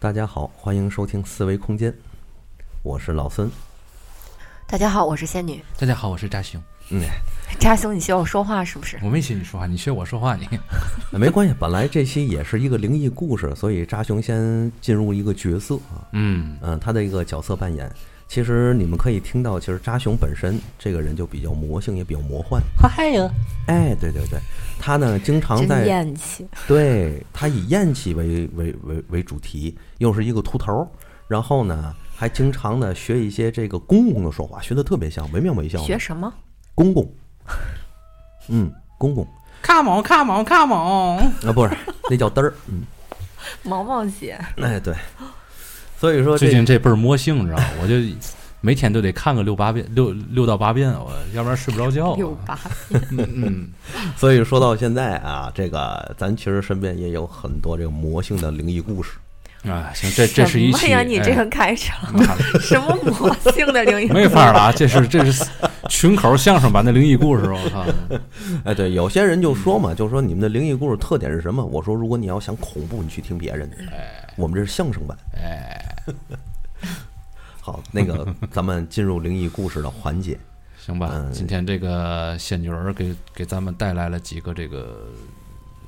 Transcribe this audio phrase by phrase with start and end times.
[0.00, 1.94] 大家好，欢迎收听四维空间，
[2.82, 3.50] 我是老孙。
[4.66, 5.62] 大家好，我是仙女。
[5.78, 6.58] 大家好，我是扎熊。
[6.88, 7.02] 嗯，
[7.58, 8.98] 扎熊，你学我说话是不是？
[9.02, 10.48] 我没学你说话，你学我说话你。
[11.12, 16.08] 没关系，本来这期也是一个灵异故事，所以扎熊先进入一个角色啊。
[16.12, 17.92] 嗯嗯，他的一个角色扮演。
[18.30, 22.62] 其实你们可以听到，其实扎熊本身这个人就比较魔性，也比较魔幻。
[22.78, 23.28] 嗨呀！
[23.66, 24.38] 哎，对对对，
[24.78, 26.46] 他呢经常在厌气。
[26.68, 30.88] 对他以厌气为为为为主题，又是一个秃头，
[31.26, 35.80] 然后呢还经常呢学一些这个公公的说话，学的特别像，惟妙惟肖。
[35.80, 36.32] 学什么？
[36.72, 37.12] 公公。
[38.46, 39.26] 嗯，公公。
[39.64, 41.48] Come on, come on, come on！
[41.48, 41.76] 啊，不是，
[42.08, 42.54] 那叫嘚儿。
[42.68, 42.84] 嗯，
[43.64, 44.38] 毛毛姐。
[44.58, 44.94] 哎，对。
[46.00, 47.64] 所以说最近这倍儿魔性，你知道吗？
[47.82, 47.94] 我就
[48.62, 52.14] 每天都得看个六八遍，六六到八遍，我要不然睡不着觉。
[52.14, 53.02] 六八遍。
[53.36, 53.68] 嗯，
[54.16, 59.10] 所以说到现在啊，这个咱其实身边也有很多这个魔性的灵异故事。
[59.68, 60.78] 啊，行，这这是一期。
[60.78, 61.02] 什么呀？
[61.02, 62.10] 你这个开场，
[62.60, 64.06] 什么魔性的灵异？
[64.12, 64.72] 没法了啊！
[64.72, 65.44] 这是这是
[65.90, 67.84] 群口相声版的灵异故事，我靠！
[68.64, 71.62] 哎，对，有些人就说嘛，就说你们的灵异故事特点是什么？
[71.62, 73.76] 我说，如果你要想恐怖，你去听别人的。
[74.36, 75.16] 我们这是相声版。
[75.34, 75.96] 哎，
[77.60, 80.38] 好，那个咱们进入灵异故事的环节，
[80.78, 81.28] 行吧？
[81.32, 85.08] 今天这个仙女儿给给咱们带来了几个这个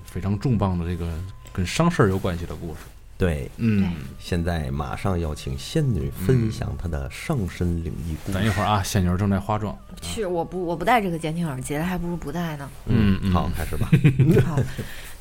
[0.05, 1.09] 非常重磅的这个
[1.53, 2.81] 跟伤事儿有关系的故事。
[3.19, 8.39] 对，嗯，现在马上要请仙女分享她的上身灵异故事。
[8.39, 9.77] 等一会儿啊，仙女儿正在化妆。
[10.01, 12.69] 去，我不我不戴这个监听耳机了，还不如不戴呢。
[12.87, 13.89] 嗯，好，开始吧。
[14.45, 14.59] 好，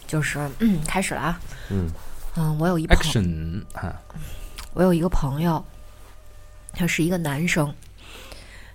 [0.08, 1.40] 就是嗯，开始了啊。
[1.70, 1.88] 嗯
[2.36, 4.00] 嗯，我有一朋 action 啊，
[4.74, 5.64] 我有一个朋友，
[6.74, 7.74] 他是一个男生，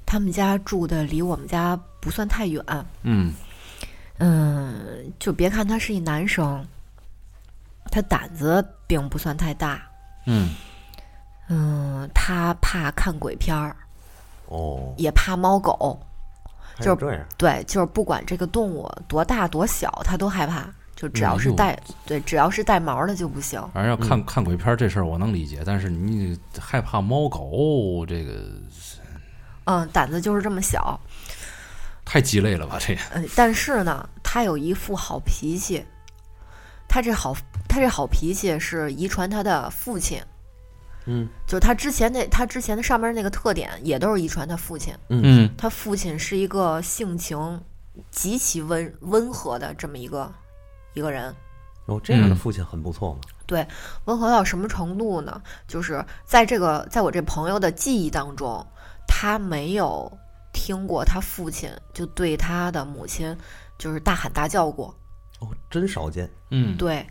[0.04, 2.64] 他们家住的离我们家不算太远。
[3.02, 3.32] 嗯。
[4.18, 6.64] 嗯，就别看他是一男生。
[7.88, 9.80] 他胆子并不算太大，
[10.26, 10.54] 嗯。
[11.48, 13.76] 嗯，他怕看鬼片儿，
[14.46, 15.98] 哦，也怕猫狗，
[16.80, 23.60] 就是，对，就是不管这个动物多大多小，他都害怕，就只要是带、对，只要是带毛的就不行。
[23.72, 28.50] 反正要看、看鬼片这事儿我能理解，但是你害怕猫狗这个，
[29.66, 30.98] 嗯，胆子就是这么小，
[32.04, 32.96] 太鸡肋了吧这？
[33.12, 35.84] 嗯，但是呢，他有一副好脾气。
[36.88, 37.36] 他这好，
[37.68, 40.22] 他这好脾气是遗传他的父亲，
[41.04, 47.60] 嗯，就是他之前那他之前的上面那个特点也都是遗传他父亲，嗯，他父亲是一个性情
[48.12, 50.32] 极其温温和的这么一个
[50.96, 51.32] 一个人。
[51.84, 53.20] 哦，这样的父亲很不错嘛。
[53.46, 53.64] 对，
[54.06, 55.40] 温和到什么程度呢？
[55.68, 58.66] 就是在这个在我这朋友的记忆当中，
[59.06, 60.10] 他没有
[60.52, 63.36] 听过他父亲就对他的母亲
[63.78, 64.92] 就是大喊大叫过。
[65.38, 66.28] 哦，真少见。
[66.50, 67.06] 嗯，对，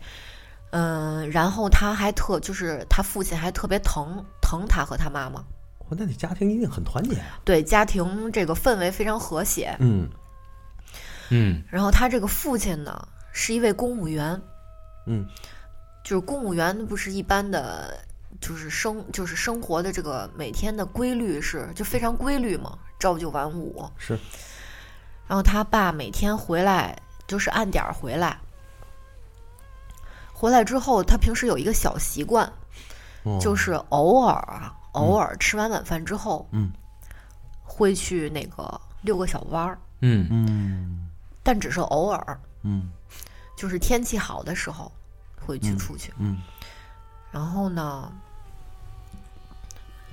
[0.72, 5.40] 嗯，然后他还特就是他父亲还特别疼疼他和他妈妈。
[5.78, 7.38] 哦，那你家庭一定很团结啊。
[7.44, 9.74] 对，家庭这个氛围非常和谐。
[9.78, 10.10] 嗯
[11.30, 14.40] 嗯，然后他这个父亲呢是一位公务员。
[15.06, 15.26] 嗯，
[16.02, 17.98] 就是公务员不是一般的，
[18.40, 23.84] 就是生就是生活的这个每天的规律是就非常规律嘛，朝九晚五。
[23.98, 24.18] 是。
[25.28, 26.96] 然后他爸每天回来。
[27.28, 28.38] 就是按点儿回来，
[30.32, 32.48] 回来之后，他平时有一个小习惯，
[33.24, 36.70] 哦、就是偶尔啊，偶尔吃完晚饭之后，嗯，
[37.64, 41.10] 会去那个遛个小弯儿，嗯嗯，
[41.42, 42.92] 但只是偶尔，嗯，
[43.56, 44.92] 就是天气好的时候
[45.40, 46.36] 会去出去，嗯，
[47.32, 48.12] 然后呢，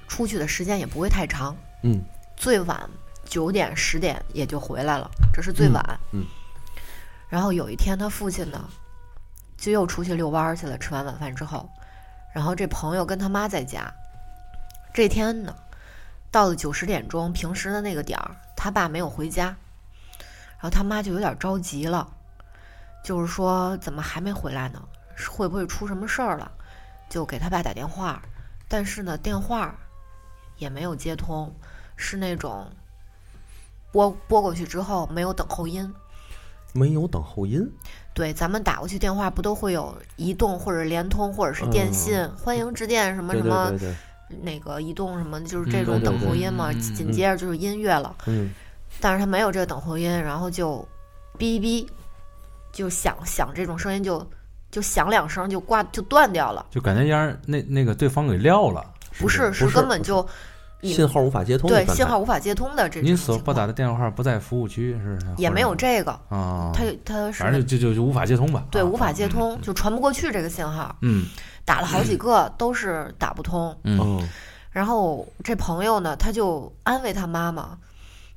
[0.08, 2.02] 出去的时间也不会太长，嗯，
[2.38, 2.90] 最晚
[3.26, 6.26] 九点十点也就回来了，这是最晚，嗯。
[7.30, 8.70] 然后有一天，他父亲呢，
[9.58, 10.78] 就又出去遛弯去了。
[10.78, 11.68] 吃完晚饭之后，
[12.32, 13.92] 然后这朋友跟他妈在家。
[14.94, 15.56] 这天呢，
[16.30, 22.08] 到了九十点钟，平时的那个点儿，他爸没有回家，然后他妈就有点着急了，
[23.04, 24.82] 就是说怎么还没回来呢？
[25.30, 26.52] 会不会出什么事儿了？
[27.10, 28.22] 就给他爸打电话，
[28.68, 29.76] 但是呢，电话
[30.58, 31.54] 也没有接通，
[31.96, 32.66] 是那种
[33.92, 35.94] 拨拨过去之后没有等候音。
[36.76, 37.72] 没有等候音，
[38.16, 43.96] 对，咱们打过去电话不都会有移动或者联通或者是电信、嗯、欢迎致电什么什么，对对
[44.30, 46.72] 对那个移动什么，就是这种等候音嘛。
[46.72, 48.50] 嗯、紧接着就是音乐了，嗯，
[49.00, 50.80] 但是他没有这个等候音，然后就
[51.38, 51.88] 哔哔
[52.74, 54.30] 就响响这种声音就
[54.70, 58.84] 就响两声就挂就断掉了，就感觉让那那个对方给撂了，
[59.20, 60.28] 不是是根本就
[60.82, 65.18] 信号无法接通对信号无法接通的这种您所拨打的电话号不在服务区是？
[65.38, 68.66] 也没有这个，啊，它它是反正就就就无法接通吧。
[68.68, 69.30] 啊对无法接。
[69.30, 71.28] 通，就传不过去这个信号，嗯
[71.64, 73.74] 打了好几个都是打不通。
[73.84, 74.22] 嗯哦，
[74.72, 77.78] 然后这朋友呢，他就安慰他妈妈，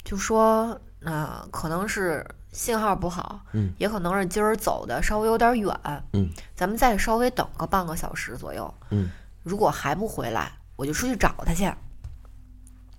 [0.04, 2.24] 就说，那、可能是
[2.56, 5.78] 信号不好，嗯，也可能是今儿走的稍微有点远，
[6.14, 9.10] 嗯，咱们再稍微等个半个小时左右，嗯，
[9.42, 11.66] 如果还不回来，我就出去找他去。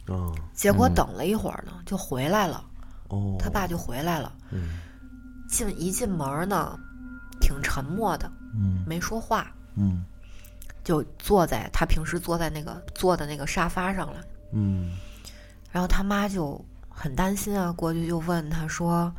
[0.05, 0.31] 哦。
[0.53, 0.93] 结果嗯。
[0.93, 2.63] 等了一会儿呢，就回来了，
[3.07, 4.77] 哦，他爸就回来了，嗯。
[5.49, 6.79] 进一进门呢，
[7.41, 8.83] 挺沉默的，嗯。
[8.85, 10.05] 没说话，嗯。
[10.83, 14.19] 就坐在他平时坐在那个坐的那个沙发上了。
[14.51, 14.95] 嗯。
[15.71, 19.11] 然后他妈就很担心啊，过去就问他说：“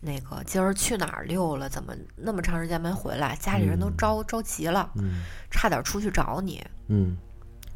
[0.00, 1.68] 那个今儿去哪儿溜了？
[1.68, 3.36] 怎么那么长时间没回来？
[3.40, 6.64] 家里人都嗯着、着急了，嗯差点出去找你。
[6.86, 7.16] 嗯”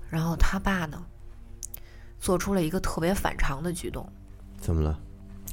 [0.08, 1.02] 然后他爸呢，
[2.20, 4.08] 做出了一个特别反常的举动，
[4.60, 4.98] 怎么了？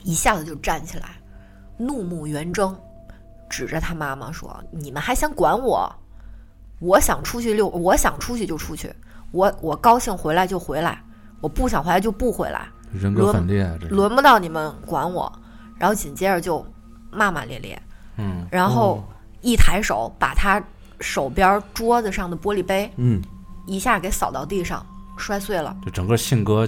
[0.04, 1.20] 一下子就站起来，
[1.78, 2.78] 怒目圆睁，
[3.50, 5.92] 指着他妈妈说：“你们还想管我？
[6.80, 8.94] 我想出去溜，我想出去就出去，
[9.32, 11.04] 我我高兴回来就回来，
[11.42, 15.32] 我不想回来就不回来。”人格分裂，轮不到你们管我。
[15.80, 16.66] 然后紧接着就
[17.10, 17.82] 骂骂咧咧，
[18.18, 18.46] 嗯。
[18.52, 19.04] 然后
[19.42, 20.62] 一抬手把他
[21.00, 23.22] 手边桌子上的玻璃杯嗯。
[23.66, 24.84] 一下给扫到地上，
[25.16, 25.76] 摔碎了。
[25.86, 26.68] 就整个性格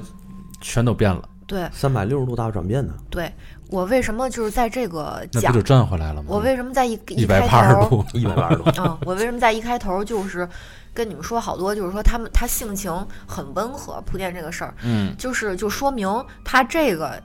[0.60, 1.68] 全都变了，对。
[1.74, 2.94] 三百六十度大转变呢？
[3.10, 3.34] 对，
[3.69, 6.28] 我为什么就是在这个讲那不就，赚回来了吗？
[6.30, 10.48] 我为什么在一一百，八十度， 一百八十度，嗯，我为什么在一开头就是
[10.94, 12.94] 跟你们说好多，就是说他们他性情
[13.25, 15.16] 很温和，铺垫这个事儿，嗯。
[15.18, 16.08] 就是就说明
[16.44, 17.19] 他这个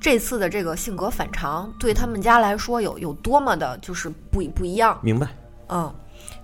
[0.00, 4.98] 这次的这个性格反常，对他们家来说有有多么的就是不一不一样。
[5.02, 5.28] 明白？
[5.68, 5.92] 嗯，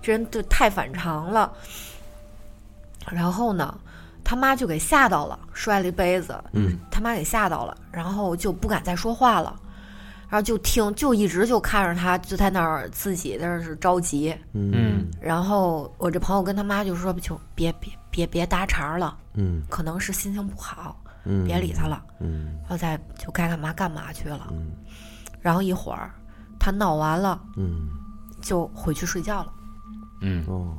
[0.01, 1.51] 这人就太反常了。
[3.09, 3.77] 然后呢，
[4.23, 9.59] 他妈就给吓到了，摔了一杯子，嗯他妈给吓到了，然后就不敢再说话了。
[10.27, 14.35] 然后就听，就一直就看着他，就在那儿自己在那儿是着急。
[14.53, 24.47] 嗯然后我这朋友跟他妈就说：“就别别别别搭茬了，嗯可能是心情不好，嗯，别理他了。”嗯然后再就该干嘛干嘛去了。
[24.51, 24.71] 嗯
[25.41, 26.11] 然后一会儿
[26.59, 27.87] 他闹完了，嗯
[28.41, 29.53] 就回去睡觉了。
[30.21, 30.77] 嗯哦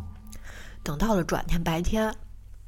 [0.82, 2.12] 等到了转天白天，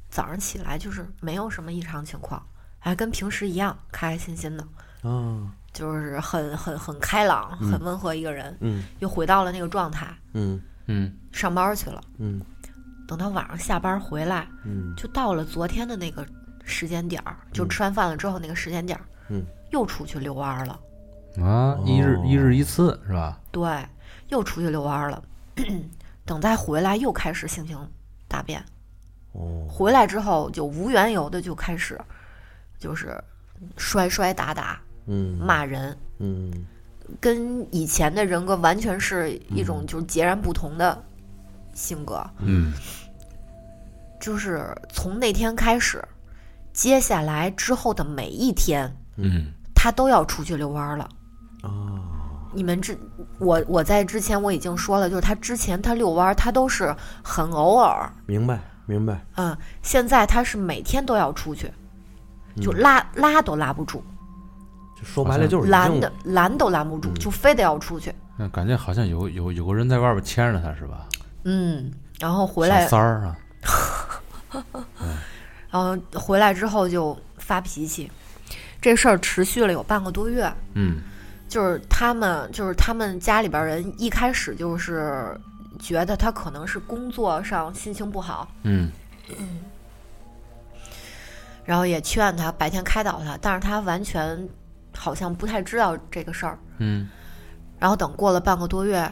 [0.09, 2.41] 早上起来就是没有什么异常情况，
[2.77, 4.65] 还跟平时一样开开心心的，
[5.09, 12.01] 啊就是很很很开朗、很温和一个人，嗯又回到了那个状态，嗯嗯上班去了。
[12.17, 12.41] 嗯
[13.07, 16.25] 等到晚上下班回来，嗯就到了昨天的那个
[16.69, 20.79] 时间点儿，就吃完饭了之后那个时间点儿，嗯，又出去遛弯儿了。
[21.43, 23.39] 啊，一日哦一日一次是吧？
[23.51, 23.69] 对，
[24.29, 25.21] 又出去遛弯儿了。
[26.25, 27.77] 等再回来，又开始性情
[28.27, 28.63] 大变。
[29.33, 31.99] 哦回来之后，就无缘由的就开始，
[32.77, 33.21] 就是
[33.77, 36.51] 摔摔打打、嗯骂人，嗯
[37.19, 41.03] 跟以前的人格完全是一种就是截然不同的
[41.73, 42.23] 性格。
[42.39, 42.73] 嗯
[44.19, 46.03] 就是从那天开始，
[46.79, 49.51] 接下来之后的每一天，嗯。
[49.75, 51.09] 他都要出去遛弯儿了。
[51.61, 51.99] 啊
[52.53, 52.97] 你们之
[53.37, 61.69] 我我在之前我已经说了，就是他之前他遛弯儿，他都是很偶尔，明白明白，嗯，现在他是每天都要出去，
[62.61, 64.01] 就嗯拉拉都拉不住，
[64.97, 68.13] 就说白了就是拦的拦都拦不住，就非得要出去。
[68.37, 71.07] 那感觉好像有有有个人在外边牵着他是吧？
[71.43, 73.37] 嗯，然后回来小，三儿啊，
[75.69, 78.11] 然后回来之后就发脾气，
[78.81, 80.51] 这事儿持续了有半个多月。
[80.73, 81.01] 嗯
[81.47, 85.35] 就是他们，就是他们家里边人一开始就是
[85.79, 88.91] 觉得他可能是工作上心情不好，嗯
[91.65, 94.47] 然后也劝他白天开导他，但是他完全
[94.95, 96.59] 好像不太知道这个事儿。
[96.77, 97.09] 嗯
[97.79, 99.11] 然后等过了半个多月，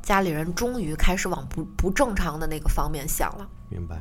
[0.00, 3.48] 家里人终于开始往不不正常的那个方面想了。
[3.68, 3.96] 明白，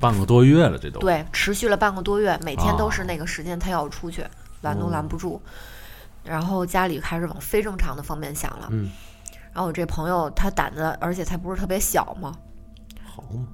[0.00, 1.00] 半个多月了，这都。
[1.00, 4.24] 对，持续了半个多月，每天都是哦那个时间他要出去，
[4.62, 5.40] 拦都拦不住。
[6.22, 8.68] 然后家里开始往非正常的方面想了。
[8.70, 8.90] 嗯，
[9.52, 12.36] 然后我这朋友他胆子，而且他不是特别小嘛，
[13.04, 13.46] 好嘛，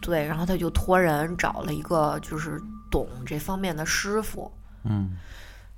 [0.00, 4.50] 对，然后他就托人找了一个就是懂这方面的师傅
[4.84, 5.16] 嗯。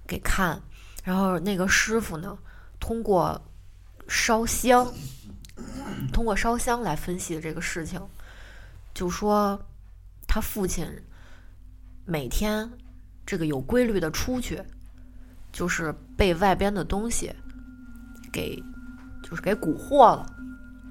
[0.07, 0.59] 给看，
[1.05, 2.35] 然后那个师傅呢，
[2.81, 3.39] 通过
[4.09, 4.91] 烧香，
[6.15, 8.01] 通过烧香来分析这个事情，
[8.99, 9.57] 就说
[10.27, 10.85] 他父亲
[12.05, 12.69] 每天
[13.25, 14.61] 这个有规律的出去，
[15.53, 17.33] 就是被外边的东西
[18.33, 18.61] 给
[19.23, 20.27] 就是给蛊惑了。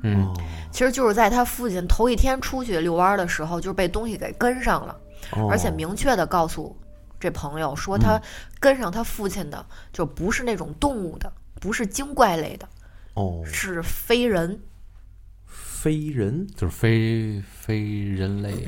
[0.03, 0.33] 嗯哦
[0.71, 4.97] 其实就是在他父亲头一天出去遛弯儿的时候，就是被东西给跟上了。
[5.31, 6.73] 哦而且明确的告诉
[7.19, 8.17] 这朋友说，他
[8.57, 12.69] 跟上他父亲的就不是那种动物的，不是精怪类的，
[13.15, 14.57] 哦，是非人。
[15.87, 18.67] 非人，就是非非人类，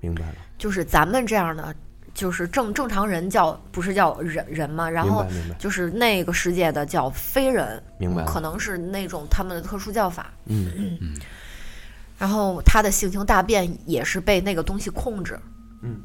[0.00, 1.72] 明白了，就是咱们这样的，
[2.12, 5.24] 就是正正常人叫不是叫人人嘛，然后
[5.60, 10.32] 就是那个世界的叫非人，明白可能是那种他们的特殊叫法。
[10.46, 10.72] 嗯。
[11.00, 11.14] 嗯。
[12.18, 15.38] 然后他的性情大变也是被那个东西控制。
[15.82, 16.00] 嗯。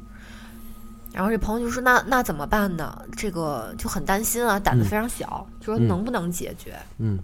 [1.12, 3.04] 然后这朋友就说：“那那怎么办呢？
[3.16, 4.88] 这个就很担心啊，胆子嗯。
[4.88, 5.88] 非常小，就说嗯。
[5.88, 7.18] 能不能解决？”嗯。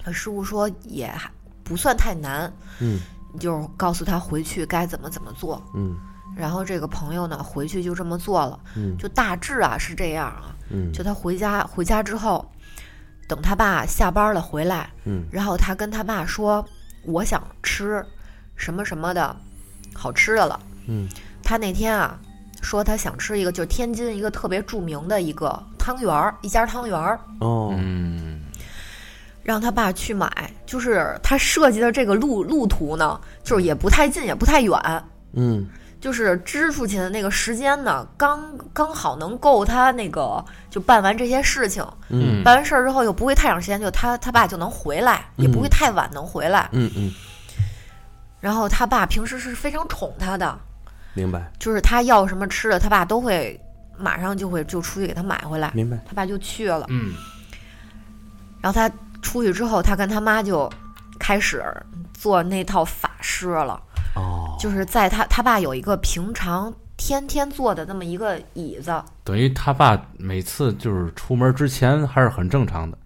[0.00, 1.28] 他师傅说也还
[1.68, 3.00] 不算太难，嗯。
[3.38, 5.62] 就告诉他回去该怎么怎么做。
[5.74, 5.96] 嗯。
[6.34, 8.96] 然后这个朋友呢，回去就这么做了，嗯。
[8.96, 10.56] 就大致啊是这样啊。
[10.70, 12.44] 嗯，就他回家回家之后，
[13.28, 15.24] 等他爸下班了回来，嗯。
[15.30, 16.64] 然后他跟他爸说
[17.04, 18.04] ：“我想吃
[18.56, 19.36] 什么什么的
[19.94, 20.58] 好吃的了。”
[20.88, 21.06] 嗯。
[21.42, 22.18] 他那天啊
[22.60, 28.37] 说他想吃一个，就是天津一个特别著名的一个汤圆儿，一家汤圆儿，哦，嗯
[29.48, 30.30] 让他爸去买。
[30.66, 34.78] 就是他设计的这个路路途呢，就是也不太近，也不太远，
[35.32, 35.66] 嗯
[35.98, 41.82] 就是支出去的那个时间呢，刚刚好能够他那个就办完这些事情。
[42.10, 46.68] 嗯办完事儿之后又不会太长时间，就他他爸就能回来，也不会太晚能回来。
[46.72, 47.10] 嗯嗯，
[48.40, 50.56] 然后他爸平时是非常宠他的，
[51.14, 53.58] 明白就是他要什么吃的，他爸都会
[53.96, 55.72] 马上就会就出去给他买回来。
[55.74, 57.14] 明白，他爸就去了，嗯
[58.60, 58.90] 然后他
[59.22, 60.70] 出去之后，他跟他妈就
[61.18, 61.64] 开始
[62.14, 63.80] 做那套法事了，
[64.14, 72.98] 哦，就是在他他爸有一个平常天天坐的那么一个椅子，等于他爸每次就是出门之前还是很正常的，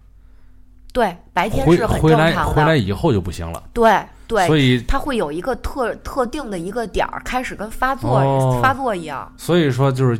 [0.91, 9.31] 对，白天是很正常的，回来以后就不行了，对对，所以他会有一个特特定的一个点儿开始跟发作、哦发作一样。
[9.37, 10.19] 所以说就是，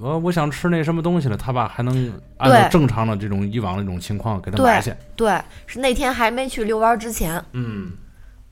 [0.00, 4.92] 呃，我想吃那什么东西了，他爸还能按照正常的这种以往的这种情况给他对买去。
[5.14, 7.92] 对，是那天还没去遛弯儿之前，嗯。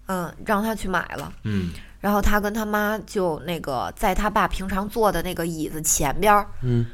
[0.09, 1.33] 嗯，让他去买了。
[1.45, 1.71] 嗯。
[2.01, 6.87] 然后他跟他妈就那个在他爸平常坐的那个椅子前边儿嗯。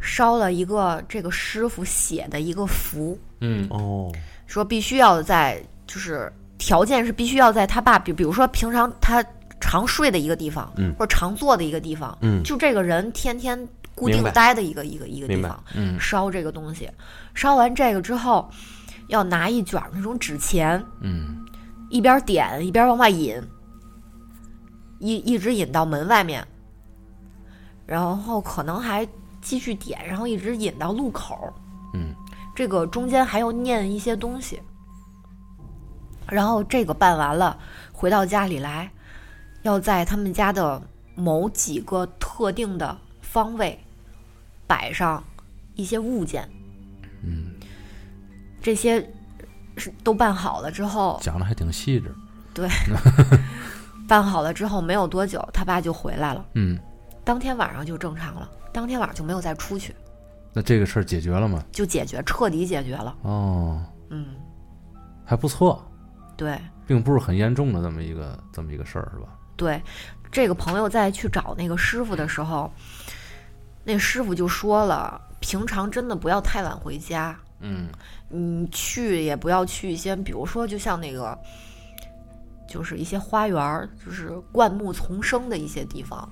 [0.00, 3.66] 烧了一个这个师傅写的一个符，嗯。
[3.70, 4.12] 哦，
[4.46, 9.24] 说必须要在就是条件是必须要在他爸比比如说平常他
[9.60, 10.92] 常睡的一个地方，嗯。
[10.94, 12.42] 或者常坐的一个地方，嗯。
[12.42, 15.98] 就这个人天天固定待的一个一个一个地方嗯。
[16.00, 16.90] 烧这个东西，
[17.34, 18.50] 烧完这个之后，
[19.08, 21.44] 要拿一卷那种纸钱，嗯。
[21.90, 23.38] 一边点一边往外引，
[24.98, 26.42] 一一直引到门外面，
[27.84, 29.06] 然后可能还
[29.42, 31.52] 继续点，然后一直引到路口。
[31.92, 32.14] 嗯，
[32.54, 34.58] 这个中间还要念一些东西。
[36.26, 37.58] 然后这个办完了，
[37.92, 38.90] 回到家里来，
[39.60, 40.80] 要在他们家的
[41.14, 42.96] 某几个特定的
[43.32, 43.78] 方位
[44.66, 45.24] 摆上
[45.74, 46.46] 一些物件。
[47.22, 47.54] 嗯，
[48.60, 49.10] 这些
[49.78, 52.14] 是都办好了之后，讲的还挺细致。
[52.52, 52.68] 对，
[54.06, 56.78] 办好了之后没有多久，他爸就回来了，嗯，
[57.24, 59.94] 当天晚上就正常了，当天晚上就没有再出去，
[60.52, 61.64] 那这个事儿解决了吗？
[61.72, 63.16] 就解决，彻底解决了。
[63.22, 64.26] 哦，嗯，
[65.24, 65.82] 还不错，
[66.36, 69.28] 对并不是很严重的这么一个这么一个事儿，是吧？
[69.56, 69.80] 对，
[70.30, 72.70] 这个朋友在去找那个师傅的时候，
[73.84, 77.88] 那师傅就说了，平常真的不要太晚回家，嗯。
[78.28, 81.38] 你去也不要去一些，比如说就像那个。
[82.68, 86.26] 就是一些花园儿，就是灌木丛生的一些地方，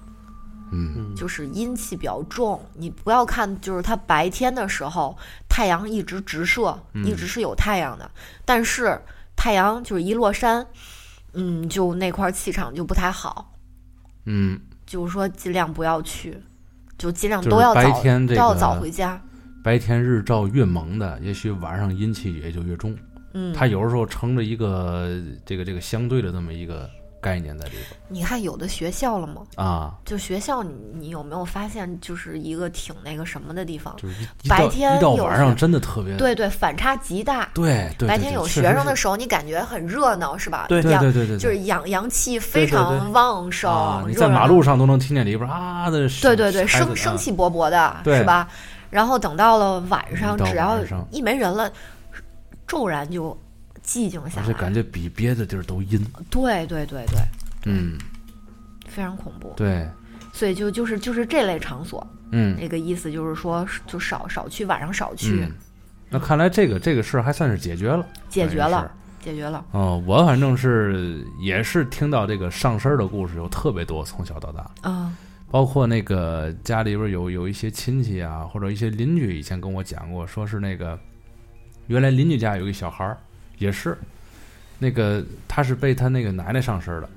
[0.73, 1.15] 嗯。
[1.15, 5.15] 就是阴气比较重，你不要看，就是它白天的时候
[5.51, 8.11] 太阳一直直射，嗯一直是有太阳的，
[8.47, 8.99] 但是
[9.37, 10.67] 太阳就是一落山，
[11.35, 13.53] 嗯，就那块儿气场就不太好，
[14.25, 16.43] 嗯，就是说尽量不要去，
[17.01, 19.19] 就尽量都要早、天这都要早个回家，
[19.65, 22.95] 白天日照越猛的，也许晚上阴气也就越重。
[23.33, 25.09] 嗯，它有的时候成着一个
[25.47, 29.43] 这个这个相对的这么一个概念在里边你看有的学校了吗？
[29.57, 33.95] 啊，就学校你，你有没有发现，就是一个挺那个什么的地方？
[34.49, 37.49] 白到一到天有晚上真的特别对对，反差极大。
[37.55, 40.67] 对白天有学生的时候，你感觉很热闹，是吧？
[40.69, 48.49] 对对阳对对对，就是对阳阳气非常旺盛，啊，你在马路上都能听见里边啊的对对对，生生气勃勃的，对是吧？
[48.89, 50.79] 然后等到了晚上，只要
[51.11, 51.71] 一没人了，
[52.67, 53.39] 骤然就
[53.91, 54.43] 寂静下来。
[54.43, 57.21] 而且感觉比别的地儿都阴，对对对对，
[57.67, 57.99] 嗯，
[58.87, 59.53] 非常恐怖。
[59.57, 59.89] 对，
[60.33, 62.57] 所以就就是就是这类场所，嗯。
[62.57, 65.53] 那个意思就是说，就少少去，晚上少去，嗯，
[66.09, 68.89] 那看来这个这个事儿还算是解决了，解决了。
[69.23, 69.63] 解决了。
[69.73, 75.15] 哦，我反正是也是听到这个上身儿的故事有特别多，从小到大，啊，
[75.51, 80.99] 包括那个家里边有有一些亲戚啊，或者一些邻居以前跟我讲过，说是那个
[81.89, 83.19] 原来邻居家有一小孩儿，
[83.61, 83.97] 也是
[84.79, 87.09] 那个他是被他那个奶奶上身儿的，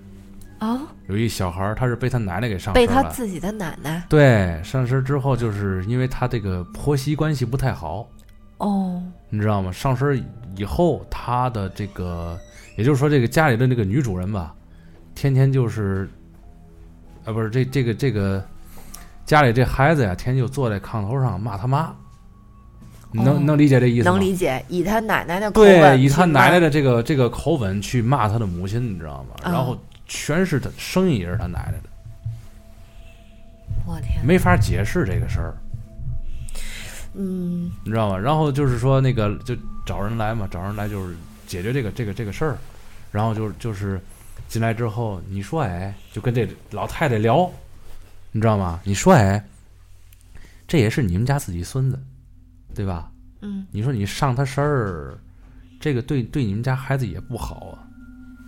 [0.59, 2.93] 啊，有一小孩儿他是被他奶奶给上身了。
[2.93, 4.03] 他自己的奶奶。
[4.07, 8.07] 对，上身之后就是因为他这个婆媳关系不太好，
[8.57, 9.71] 哦，你知道吗？
[9.71, 10.23] 上身
[10.55, 12.37] 以后，他的这个，
[12.75, 14.53] 也就是说，这个家里的那个女主人吧，
[15.15, 16.09] 天天就是，
[17.23, 18.43] 啊，不是这这个这个
[19.25, 21.95] 家里这孩子呀，天天就坐在炕头上骂他妈，你
[23.13, 24.11] 能、哦能理解这意思吗？
[24.11, 29.35] 能理解，以他奶奶的口吻对，吻以他奶奶的这个这个口吻去骂他的母亲，你知道吗？
[29.43, 29.77] 啊然后
[30.07, 31.89] 全是他声音也是他奶奶的，
[33.85, 35.55] 我天，没法解释这个事儿。
[37.15, 38.17] 嗯你知道吗？
[38.17, 39.55] 然后就是说那个就
[39.85, 41.15] 找人来嘛，找人来就是
[41.45, 42.57] 解决这个这个这个事儿，
[43.11, 44.01] 然后就就是
[44.47, 47.47] 进来之后，你说哎，就跟这老太太聊，
[48.31, 48.79] 你知道吗？
[48.83, 49.43] 你说哎，
[50.67, 51.99] 这也是你们家自己孙子，
[52.75, 53.09] 对吧？
[53.41, 55.17] 嗯你说你上他身儿，
[55.79, 57.79] 这个对对你们家孩子也不好啊。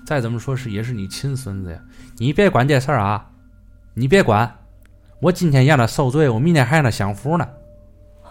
[0.05, 1.79] 再怎么说是也是你亲孙子呀，
[2.17, 3.27] 你别管这事儿啊，
[3.93, 4.55] 你别管，
[5.19, 7.47] 我今天让他受罪，我明天还让他享福呢，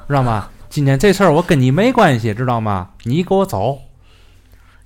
[0.06, 0.48] 知道吗？
[0.70, 2.90] 今天这事儿我跟你没关系，知道吗？
[3.02, 3.78] 你给我走。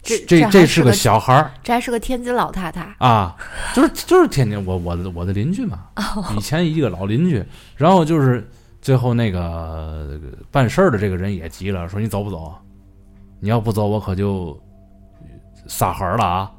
[0.00, 2.94] 这这这是个小孩儿这还是个天津老太太。
[2.98, 3.36] 啊，
[3.74, 5.88] 就是就是天津我我的我的邻居嘛，
[6.36, 7.44] 以前一个老邻居，
[7.76, 8.48] 然后就是
[8.88, 10.18] 最后那个
[10.50, 12.54] 办事儿的这个人也急了，说你走不走？
[13.38, 14.58] 你要不走，我可就
[15.66, 16.50] 撒狠儿了啊！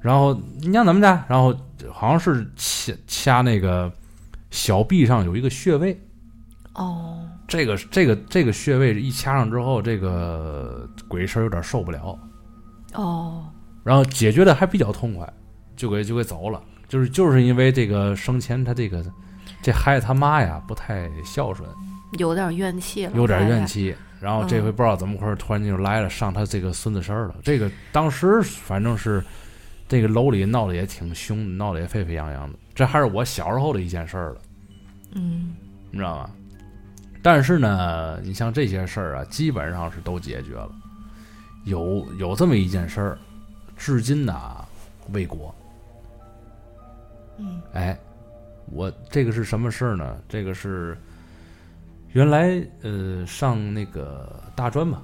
[0.00, 1.22] 然后你想怎么着？
[1.28, 1.54] 然后
[1.92, 3.92] 好像是掐掐那个
[4.50, 6.00] 小臂上有一个穴位，
[6.76, 12.18] 哦，这个这个这个穴位一掐上之后，这个鬼神儿有点受不了，
[12.94, 13.44] 哦，
[13.84, 15.30] 然后解决的还比较痛快，
[15.76, 16.58] 就给就给走了。
[16.88, 19.04] 就是就是因为这个生前他这个
[19.62, 21.68] 这孩子他妈呀不太孝顺，
[22.18, 23.94] 有点怨气了，有点怨气。
[24.20, 27.36] 然后这回不知道怎么回事，突然间就来了，上他这个孙子身儿了。
[27.42, 29.24] 这个当时反正是
[29.88, 32.58] 这个楼里闹得也挺凶，闹得也沸沸扬扬的。
[32.74, 34.40] 这还是我小时候的一件事儿了，
[35.12, 35.54] 嗯
[35.90, 36.30] 你知道吗？
[37.22, 40.70] 但是呢，你像这些事儿啊，基本上是都解决了。
[41.64, 43.18] 有有这么一件事儿，
[43.76, 44.34] 至今呢
[45.12, 45.54] 未果。
[47.38, 47.98] 嗯哎，
[48.70, 50.16] 我这个是什么事儿呢？
[50.28, 50.96] 这个是
[52.12, 55.02] 原来呃上那个大专嘛，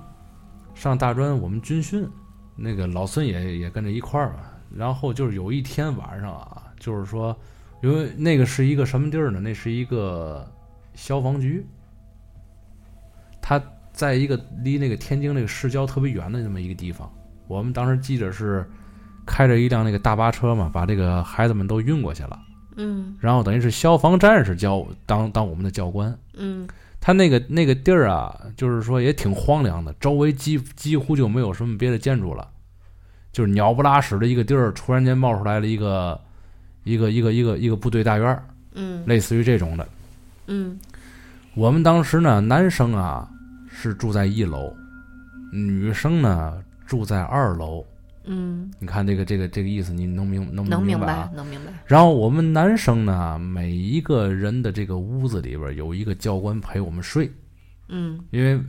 [0.74, 2.08] 上大专我们军训，
[2.54, 4.40] 那个老孙也也跟着一块儿嘛。
[4.74, 7.36] 然后就是有一天晚上啊，就是说，
[7.82, 9.40] 因为那个是一个什么地儿呢？
[9.40, 10.46] 那是一个
[10.94, 11.64] 消防局，
[13.40, 17.10] 他在一个离那个天津那个市郊特别远的那么一个地方。
[17.46, 18.68] 我们当时记着是
[19.24, 22.38] 开着一辆那个大巴车嘛，把这个孩子们都运过去了。
[22.76, 26.16] 嗯然后等于是消防战士教当当我们的教官。
[26.34, 26.68] 嗯
[27.00, 32.48] 他那个那个地儿啊，就是说也挺荒凉的，周围几几乎就没有什么别的建筑了，
[33.32, 36.20] 就是鸟不拉屎的一个地儿，突然间冒出来了一个
[36.82, 38.42] 一个一个一个一个部队大院儿，
[38.74, 39.88] 嗯类似于这种的。
[40.48, 40.78] 嗯
[41.54, 43.28] 我们当时呢，男生啊
[43.70, 44.74] 是住在一楼，
[45.52, 47.84] 女生呢住在二楼。
[48.26, 51.30] 嗯，你看这个这个这个意思，你能明能不能明明白啊？
[51.34, 51.72] 能明白。
[51.86, 57.30] 然后我们男生呢，每一个人的这个屋子里边有一个教官陪我们睡，
[57.88, 58.60] 嗯因为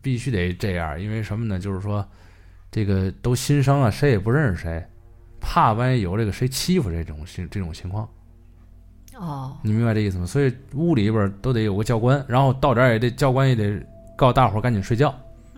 [0.00, 1.58] 必须得这样，因为什么呢？
[1.58, 2.06] 就是说，
[2.70, 4.84] 这个都新生啊，谁也不认识谁，
[5.40, 8.08] 怕万一有这个谁欺负这种情这种情况，
[9.18, 10.26] 哦你明白这意思吗？
[10.26, 13.84] 所以屋里边都得有个教官，然后到点儿也得教官也得
[14.16, 15.12] 告大伙儿赶紧睡觉。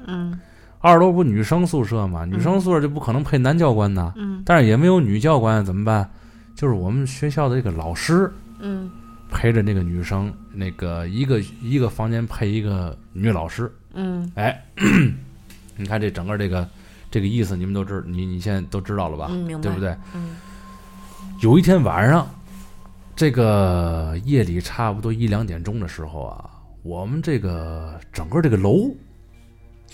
[0.07, 0.39] 嗯
[0.85, 6.07] 二楼不女生宿舍嘛，女生宿舍就不可能配男教官呐，嗯但是也没有女教官，怎么办？
[6.55, 8.91] 就是我们学校的这个老师，嗯
[9.31, 13.73] 陪着那个女生，那个一个一个房间配一个女老师。
[13.95, 14.63] 嗯哎，
[15.79, 16.69] 你看这整个这个
[17.11, 19.29] 这个意思，你们都知，你你现在都知道了吧？
[19.31, 19.63] 嗯，明白。
[19.63, 19.81] 对不？
[19.81, 19.97] 对？
[20.15, 20.37] 嗯
[21.41, 22.29] 有一天晚上，
[23.17, 26.45] 这个夜里差不多一两点钟的时候啊，
[26.83, 28.95] 我们这个整个这个楼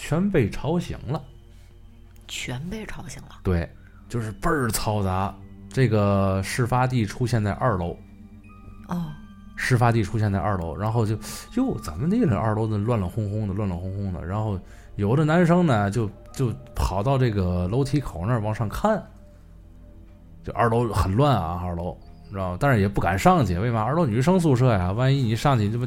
[0.00, 1.22] 全被吵醒了。
[2.26, 3.40] 全被吵醒了。
[3.42, 3.68] 对，
[4.08, 5.34] 就是倍儿嘈杂。
[5.68, 7.94] 这个事发地出现在二楼，
[8.88, 9.12] 哦
[9.56, 11.14] 事发地出现在二楼，然后就
[11.54, 14.24] 哟，怎么地了二楼的乱乱哄哄的，乱乱哄哄的。
[14.24, 14.58] 然后
[14.96, 19.06] 有的男生呢，就就跑到这个楼梯口那儿往上看，
[20.42, 22.56] 就二楼很乱啊，二楼，你知道吗？
[22.58, 23.82] 但是也不敢上去，为嘛？
[23.82, 25.86] 二楼女生宿舍呀，万一你上去，这不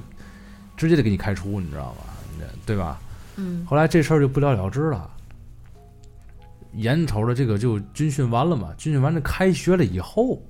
[0.77, 2.45] 直接就给你开除，你知道吗？
[2.65, 2.99] 对吧？
[3.35, 5.09] 嗯后来这事儿就不了了之了。
[6.73, 10.41] 眼瞅着这个就军训完了嘛，军训完了开学了以后，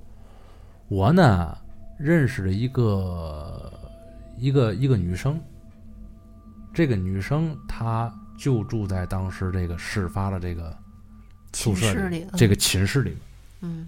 [0.87, 1.57] 我呢
[1.99, 3.71] 认识了一个
[4.37, 5.37] 一个一个女生，
[6.73, 10.73] 这个女生她就住在当时这个事发的这个
[11.51, 13.19] 宿舍里这个寝室里面。
[13.61, 13.87] 嗯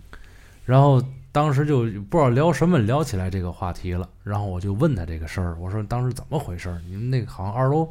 [0.66, 6.82] 然后当时就不知道聊什么聊起来这个话题了，然后我就问她这个事儿，我说当时怎么回事儿？
[6.88, 7.88] 你们那个好像二楼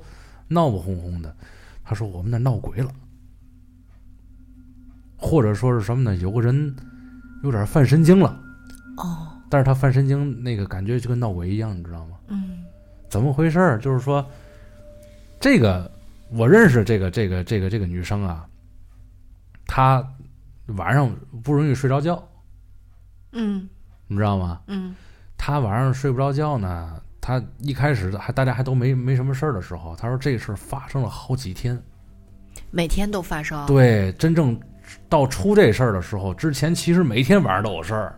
[0.48, 1.34] 闹不哄哄的，
[1.82, 2.90] 他说我们那闹鬼了，
[5.16, 6.16] 或者说是什么呢？
[6.16, 6.74] 有个人
[7.42, 8.40] 有点犯神经了，
[8.96, 12.16] 哦但是他犯神经那个感觉就跟闹鬼一样，你知道吗？
[12.28, 12.64] 嗯
[13.08, 13.78] 怎么回事儿？
[13.78, 14.24] 就是说，
[15.38, 15.88] 这个
[16.30, 18.48] 我认识这个这个这个这个女生啊，
[19.66, 20.04] 她
[20.66, 22.26] 晚上不容易睡着觉，
[23.32, 23.68] 嗯
[24.08, 24.60] 你知道吗？
[24.66, 24.96] 嗯
[25.36, 31.82] 她晚上睡不着觉呢，他一开始还大家还都没没什么事儿的时候，他说这事儿发生了好几天。
[32.70, 33.64] 每天都发生。
[33.64, 34.60] 对，真正
[35.08, 38.14] 到出这事儿的时候，之前其实每天晚上都有事儿，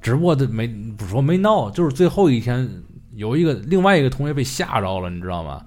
[0.00, 2.66] 只不过这没不说没闹，就是最后一天
[3.12, 5.62] 有一个另外一个同学被吓着了，你知道吗？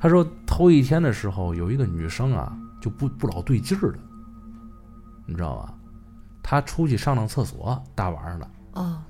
[0.00, 3.98] 他说头一天的时候有一个女生啊就不不老对劲儿的，
[5.24, 5.72] 你知道吗？
[6.42, 8.50] 她出去上趟厕所，大晚上的。
[8.72, 9.00] 哦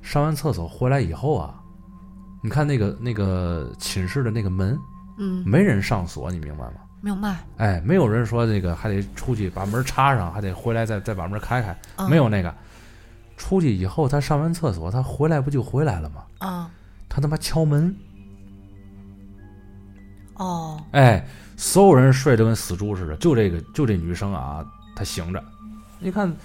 [0.00, 1.59] 上完厕所回来以后啊，
[2.42, 4.78] 你看那个那个寝室的那个门，
[5.18, 6.74] 嗯，没人上锁，你明白吗？
[7.02, 7.36] 明白。
[7.56, 12.54] 哎，没有人说这个还得出去把门插上，还得回来再再把门开开，嗯没有那个。
[13.36, 16.22] 出去以后，他上完厕所，他回来不就回来了吗？
[16.40, 16.66] 嗯
[17.08, 17.96] 他他妈敲门，
[20.34, 21.26] 哦哎，
[21.56, 25.42] 所有人睡得跟死猪似的，就这个就这女生啊，她醒着，
[26.00, 26.36] 一看，嗯，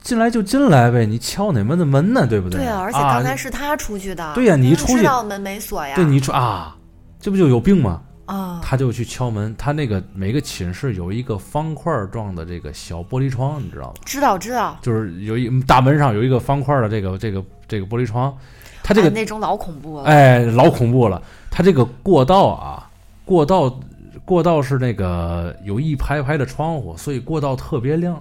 [0.00, 2.26] 进来就进来呗，你敲哪门的门呢？
[2.26, 2.60] 对不对？
[2.60, 4.32] 对啊，而且刚才是他出去的。
[4.34, 5.94] 对呀你一出去知道门没锁呀。
[5.96, 6.76] 对你出啊，
[7.18, 8.02] 这不就有病吗？
[8.26, 13.94] 啊他就去敲门，他那个每个寝室有一个方块状的这个小玻璃窗，你知道吗？
[14.06, 14.78] 知道知道。
[14.80, 18.34] 就是有一大门上有一个方块的这个这个这个玻璃窗，
[18.82, 20.04] 他这个哎那种老恐怖了。
[20.04, 22.88] 哎老恐怖了，他这个过道啊，
[23.26, 23.78] 过道
[24.24, 28.18] 过道是那个有一排排的窗户，所以过道特别亮。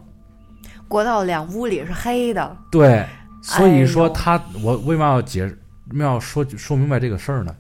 [0.94, 2.56] 过道两屋里是黑的。
[2.70, 3.04] 对，
[3.42, 5.60] 所以说他我为嘛要解释
[5.96, 7.56] 要说说明白这个事儿呢？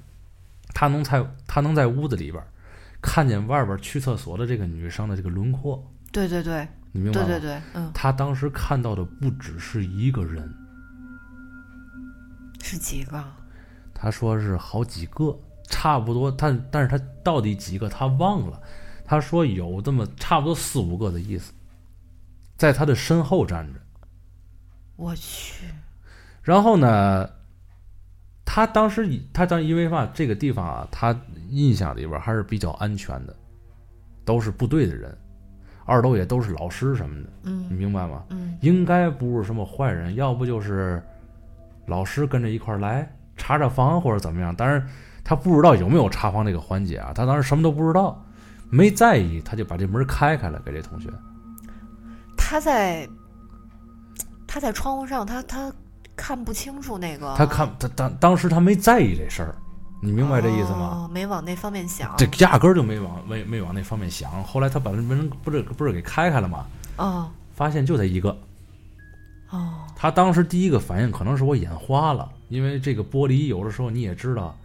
[0.72, 2.48] 他能在他能在屋子里边儿
[3.02, 7.28] 看见外边儿去厕所的这个女生的这个轮廓，对对对你明白吗？
[7.28, 10.48] 对对对，嗯，他当时看到的不只是一个人，
[12.62, 13.24] 是几个？
[13.96, 15.36] 他说是好几个，
[15.69, 16.32] 差不多。
[16.32, 18.62] 但但是他到底几个他忘了。
[19.06, 21.52] 他说有这么差不多四五个的意思，
[22.63, 23.80] 在他的身后站着。
[24.95, 25.65] 我去，
[26.41, 27.30] 然后呢，
[28.45, 31.13] 他当时以他当因为嘛这个地方啊，他
[31.49, 33.36] 印象里边还是比较安全的，
[34.23, 35.13] 都是部队的人，
[35.84, 38.23] 二楼也都是老师什么的，你嗯明白吗？
[38.30, 41.04] 嗯应该不是什么坏人，要不就是
[41.88, 44.56] 老师跟着一块儿来查查房或者怎么样。
[44.56, 44.88] 当然，
[45.21, 48.26] 他不知道有没有查房这个环节啊，他当时什么都不知道，
[48.69, 51.10] 没在意，他就把这门开开了给这同学。
[52.45, 53.08] 他在
[54.45, 55.71] 他在窗户上，他他
[56.15, 57.34] 看不清楚那个。
[57.38, 59.56] 他看他当当时他没在意这事儿，
[60.01, 61.08] 你明白这意思吗？
[61.08, 61.10] 哦？
[61.12, 62.13] 没往那方面想。
[62.17, 64.43] 这压根儿就没往没没往那方面想。
[64.43, 66.65] 后来他把那门不是不是给开开了吗？
[66.97, 68.29] 哦发现就他一个。
[69.49, 74.56] 哦，他当时第一个反应可能是我眼花了，因为这个玻璃有的时候你也知道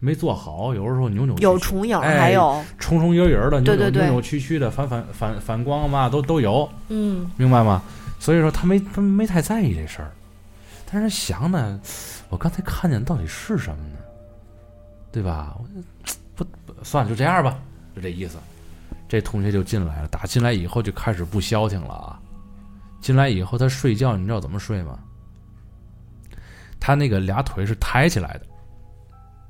[0.00, 7.82] 没做好，有的时候扭扭有重影，哎还有重重影影的，扭扭扭扭曲曲的，反反反反光嘛，都都有，嗯明白吗？
[8.18, 10.10] 所以说他没他没太在意这事儿，
[10.90, 11.80] 但是想呢，
[12.28, 13.96] 我刚才看见到底是什么呢？
[15.12, 15.56] 对吧？
[15.58, 15.64] 我
[16.34, 17.58] 不不算了，就这样吧，
[17.94, 18.38] 就这意思。
[19.08, 22.20] 这同学就进来了，打进来以后就开始不消停了啊。
[23.00, 24.98] 进来以后他睡觉，你知道怎么睡吗？
[26.78, 28.46] 他那个俩腿是抬起来的，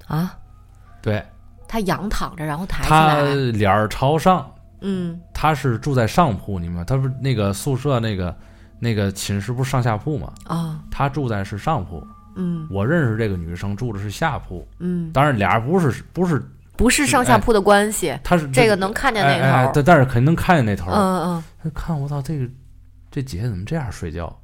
[0.07, 0.39] 啊，
[1.03, 1.23] 对
[1.69, 3.35] 他仰躺着，然后抬起他来。
[3.53, 8.37] 脸儿朝上，嗯他是住在上铺，你们他不是那个宿舍那个
[8.79, 10.33] 那个寝室不是上下铺吗？
[10.45, 12.05] 啊他住在是上铺，
[12.37, 16.43] 嗯我认识这个女生住的是下铺，嗯，当然俩人不是不是，
[16.77, 19.51] 不是上下铺的关系，他是这个能看见那头儿。
[19.51, 20.95] 哎哎但但是肯定能看见那头儿。
[20.95, 22.49] 嗯嗯他看我操，这个
[23.11, 24.35] 这姐姐怎么这样睡觉？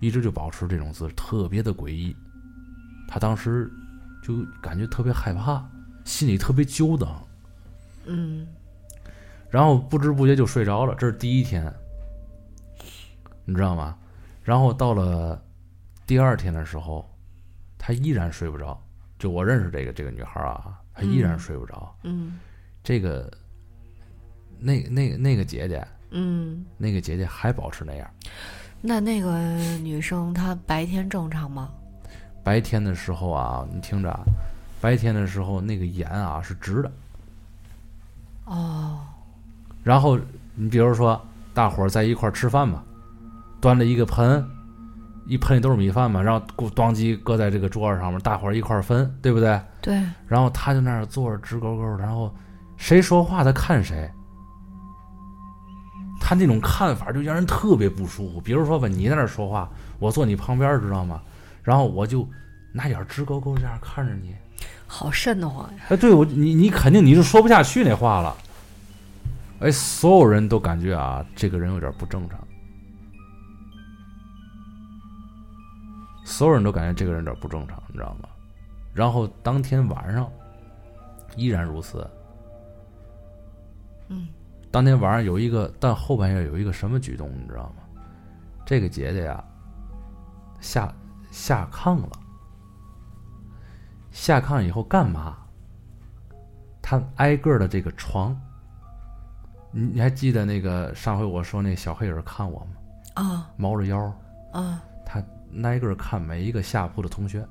[0.00, 2.14] 一直就保持这种姿势，特别的诡异。
[3.08, 3.70] 他当时
[4.26, 5.62] 就感觉特别害怕，
[6.06, 7.06] 心里特别揪的，
[8.06, 8.46] 嗯
[9.50, 10.94] 然后不知不觉就睡着了。
[10.94, 11.70] 这是第一天，
[13.44, 13.96] 你知道吗？
[14.42, 15.40] 然后到了
[16.06, 17.06] 第二天的时候，
[17.78, 18.80] 他依然睡不着。
[19.18, 21.94] 就我认识这个这个女孩啊，她依然嗯睡不着。
[22.02, 22.38] 嗯
[22.82, 23.30] 这个
[24.58, 28.10] 那那那个姐姐，嗯，那个姐姐还保持那样。
[28.80, 31.70] 那那个女生她白天正常吗？
[32.44, 34.20] 白天的时候啊，你听着啊，
[34.80, 36.92] 白天的时候那个眼啊是直的。
[38.44, 39.00] 哦，
[39.82, 40.18] 然后
[40.54, 41.20] 你比如说，
[41.54, 42.82] 大伙儿在一块儿吃饭嘛，
[43.62, 44.46] 端了一个盆，
[45.26, 49.58] 一盆里都是米饭嘛，然后咣当机搁在这个桌子上面，大伙儿一块儿分，对不对？
[49.80, 52.30] 对，然后他就那儿坐着直勾勾的，然后
[52.76, 54.10] 谁说话他看谁，
[56.20, 58.40] 他那种看法就让人特别不舒服。
[58.42, 59.66] 比如说吧，你在那儿说话，
[59.98, 61.22] 我坐你旁边儿，知道吗？
[61.64, 62.28] 然后我就
[62.72, 64.36] 拿眼直勾勾这样看着你，
[64.86, 65.84] 好瘆得慌呀。
[65.88, 68.36] 哎，对我你你肯定你就说不下去那话了。
[69.60, 72.38] 哎，所有人都感觉啊，这个人有点不正常。
[76.24, 78.28] 所有人都感觉这个人有点不正常，你知道吗？
[78.92, 80.30] 然后当天晚上
[81.36, 82.08] 依然如此。
[84.08, 84.28] 嗯，
[84.70, 88.02] 当天晚上有一个，但后半夜有一个什么举动，你知道吗？
[88.66, 89.42] 这个姐姐呀，
[90.60, 90.92] 下
[91.34, 92.10] 下炕了。
[94.12, 95.36] 下炕以后干嘛？
[96.80, 98.38] 他挨个的这个床，
[99.72, 102.66] 你你还记得那个上回我说那小黑人看我吗？
[103.14, 103.98] 啊猫着腰，
[104.52, 104.80] 啊！
[105.04, 105.20] 他
[105.64, 107.44] 挨个看每一个下铺的同学。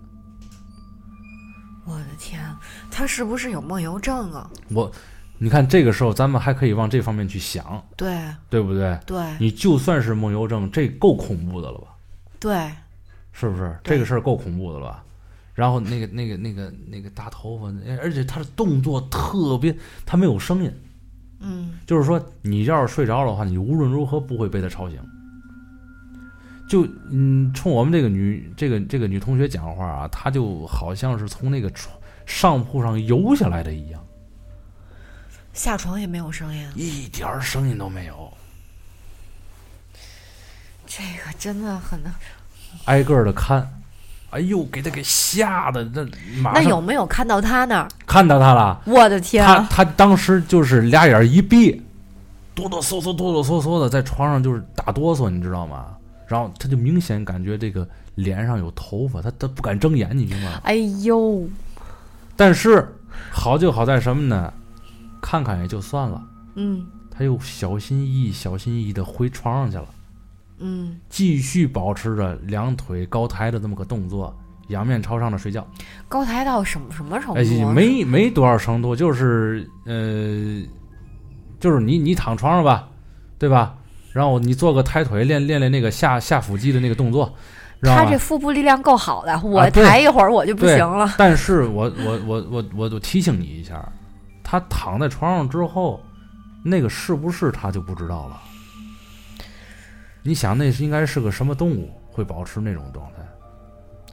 [1.85, 2.41] 我的天，
[2.89, 4.49] 他是不是有梦游症啊？
[4.69, 4.89] 我，
[5.37, 8.97] 你看这个时候咱们还可以往这方面去想，对对不对？
[9.05, 11.87] 对你就算是梦游症，这够恐怖的了吧？
[12.39, 12.71] 对，
[13.33, 13.77] 是不是？
[13.83, 15.03] 这个事儿够恐怖的了吧？
[15.53, 20.73] 然后那个那个那个那个大头发，哎而且他的动作特别，他没有声音，
[21.39, 24.99] 嗯就是说你要是睡着了的话，你无论如何不会被他吵醒。
[26.67, 34.03] 就嗯，冲我们这个女这个这个女同学讲话啊，她就好像是从那个床上铺上游下来的一样，
[35.53, 38.33] 下床也没有声音，一点儿声音都没有，
[40.87, 42.11] 这个真的很难。
[42.85, 43.67] 挨个的看，
[44.29, 46.03] 哎呦，给他给吓的，那
[46.41, 47.87] 马上那有没有看到他那儿？
[48.05, 48.81] 看到他了。
[48.85, 49.67] 我的天他啊！
[49.69, 51.81] 他当时就是俩眼一闭，
[52.55, 55.87] 哆哆嗦嗦、哆哆嗦嗦的在床上就是打哆嗦，你知道吗？
[56.27, 60.61] 然后他就明显感觉这个脸上有头发，他他不敢睁眼，你明白吗？
[60.63, 61.47] 哎呦，
[62.35, 62.87] 但是
[63.31, 64.51] 好就好在什么呢？
[65.21, 66.21] 看看也就算了，
[66.55, 69.85] 嗯他又小心翼翼、小心翼翼的回床上去了，
[70.63, 74.33] 嗯，继续保持着两腿高抬的这么个动作，
[74.69, 75.67] 仰面朝上的睡觉。
[76.07, 80.65] 高抬到什么什么程度哎啊？，没没多少程度，就是呃，
[81.59, 82.87] 就是你你躺床上吧，
[83.37, 83.75] 对吧？
[84.13, 87.33] 然后你做个抬腿，练练练那个下下腹肌的那个动作，
[87.81, 91.15] 他这腹部力量够好的，我抬一会儿我就不行了。
[91.17, 93.83] 但是我我我我我我提醒你一下，
[94.43, 95.99] 他躺在床上之后，
[96.63, 98.39] 那个是不是他就不知道了。
[100.23, 103.21] 你想，那是应该是个什么动物会保持那种状态？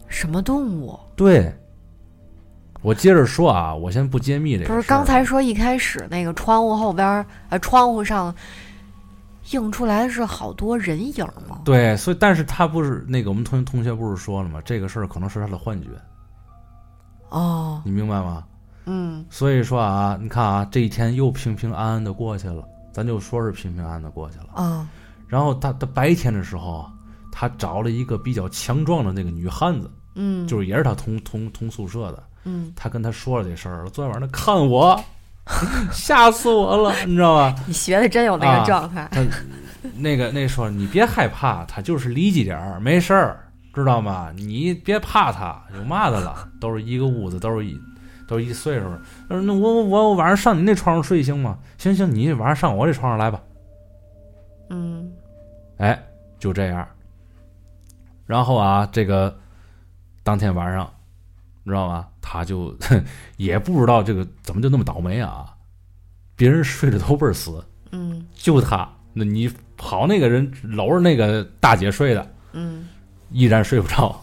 [0.09, 0.99] 什么动物？
[1.15, 1.55] 对，
[2.83, 4.69] 我接着说啊，我先不揭秘这个。
[4.69, 8.35] 不是刚才说一开始那个窗户后边儿，呃，窗户上
[9.53, 11.61] 映出来的是好多人影吗？
[11.65, 14.61] 对，所以但是他不是那个我们同同学不是说了吗？
[14.65, 15.89] 这个事儿可能是他的幻觉，
[17.29, 18.45] 哦，你明白吗？
[18.87, 24.47] 嗯所以说啊，你看啊，这一天又平平安安的过去了，咱就说是平平安安的过去了。
[24.57, 24.89] 嗯
[25.31, 26.93] 然后他他白天的时候啊，
[27.31, 33.89] 他找了一个比较强壮的那个女汉子，嗯，就是也是他同同同宿舍的，嗯，他跟他说了这事儿。
[33.91, 35.01] 昨天晚上他看我，
[35.93, 37.55] 吓死我了，你知道吧？
[37.67, 39.09] 你学的真有那啊个状态。
[39.13, 39.25] 他
[39.97, 44.33] 那个那说你别害怕，他就是离奇点儿，没事儿，知道吗？
[44.35, 46.49] 你别怕他，有嘛的了？
[46.61, 47.81] 都是一个屋子，都是一
[48.27, 48.87] 都是一岁数。
[49.29, 51.57] 他说那我我我晚上上你那床上睡行吗？
[51.79, 53.41] 行行，你晚上上我这床上来吧。
[54.73, 55.11] 嗯
[55.81, 55.99] 哎，
[56.39, 56.87] 就这样。
[58.27, 59.37] 然后啊，这个
[60.23, 60.89] 当天晚上，
[61.65, 62.07] 你知道吗？
[62.21, 62.73] 他就
[63.37, 65.47] 也不知道这个怎么就那么倒霉啊！
[66.37, 72.87] 别人睡得都倍儿死，嗯就他，那你跑那个人搂着那个大姐睡的，嗯，
[73.31, 74.19] 依然睡不着。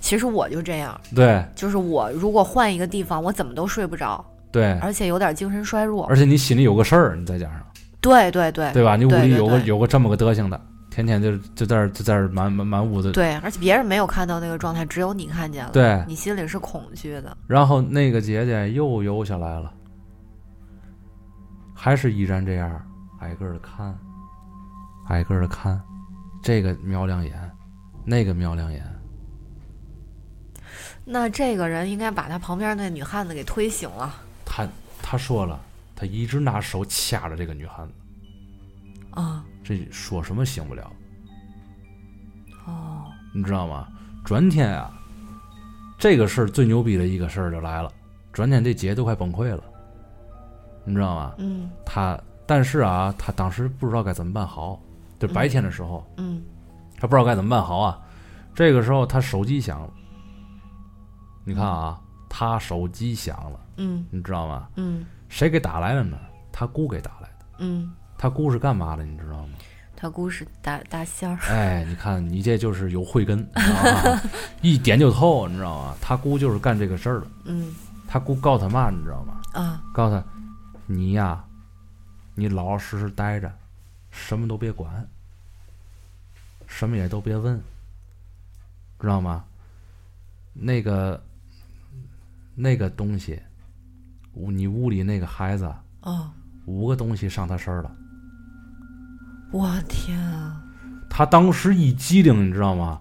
[0.00, 6.04] 其实我就这样，对就是我如果换一个地方，我怎么都睡不着，对，而且有点精神衰弱。
[6.06, 7.60] 而且你心里有个事儿，你再加上，
[8.00, 8.96] 对对对对吧？
[8.96, 10.60] 你屋里有个有个这么个德行的，
[10.94, 13.10] 天天就就在这儿就在这儿满满满屋子。
[13.10, 15.72] 对，而且别人没有看到那个状态，只有你看见了。
[15.72, 17.36] 对你心里是恐惧的。
[17.48, 19.74] 然后那个姐姐又游下来了，
[21.74, 22.80] 还是依然这样，
[23.18, 23.98] 挨个的看，
[25.08, 25.82] 挨个的看，
[26.40, 27.50] 这个瞄两眼，
[28.04, 28.88] 那个瞄两眼。
[31.04, 34.14] 那这个人应该把他旁边那女汉子给推醒了。
[34.44, 34.64] 他
[35.02, 35.60] 他说了，
[35.96, 37.92] 他一直拿手掐着这个女汉子，
[39.10, 40.92] 啊这说什么醒不了，
[42.66, 43.88] 哦你知道吗？
[44.24, 44.96] 转天啊，
[45.98, 47.90] 这个事儿最牛逼的一个事儿就来了，
[48.32, 49.62] 转天这姐都快崩溃了，
[50.84, 51.34] 你知道吗？
[51.38, 54.78] 嗯她但是啊，她当时不知道该怎么办好，
[55.18, 56.42] 就白天的时候，嗯
[56.96, 57.98] 她不知道该怎么办好啊。
[58.54, 59.90] 这个时候她手机响了，
[61.44, 64.68] 你看啊，她手机响了，嗯你知道吗？
[64.76, 66.16] 嗯谁给打来的呢？
[66.52, 67.46] 她姑给打来的。
[67.58, 69.04] 嗯，她姑是干嘛的？
[69.04, 69.54] 你知道吗？
[69.96, 74.20] 他姑是大大仙儿，哎，你看你这就是有慧根，你知道吗？
[74.60, 75.96] 一点就透，你知道吗？
[76.00, 77.26] 他姑就是干这个事儿的。
[77.46, 77.74] 嗯
[78.06, 79.40] 他姑告他嘛，你知道吗？
[79.54, 80.24] 啊告诉他，
[80.86, 81.42] 你呀，
[82.34, 83.50] 你老老实实待着，
[84.10, 85.08] 什么都别管，
[86.66, 87.58] 什么也都别问，
[89.00, 89.44] 知道吗？
[90.52, 91.22] 那个
[92.54, 93.40] 那个东西，
[94.34, 95.72] 屋你屋里那个孩子，
[96.02, 96.30] 哦，
[96.66, 97.96] 五个东西上他身儿了。
[99.54, 100.60] 我天啊！
[101.08, 103.00] 他当时一激灵，你知道吗？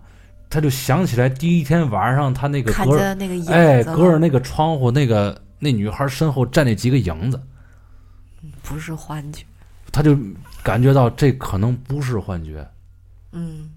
[0.52, 7.42] 他就想起来第一天晚上他那个看隔见那个影子哎隔着那个窗户那个那女孩身后站那几个影子，
[8.62, 9.44] 不是幻觉，
[9.92, 10.16] 他就
[10.62, 12.63] 感觉到这可能不是幻觉，
[13.32, 13.72] 嗯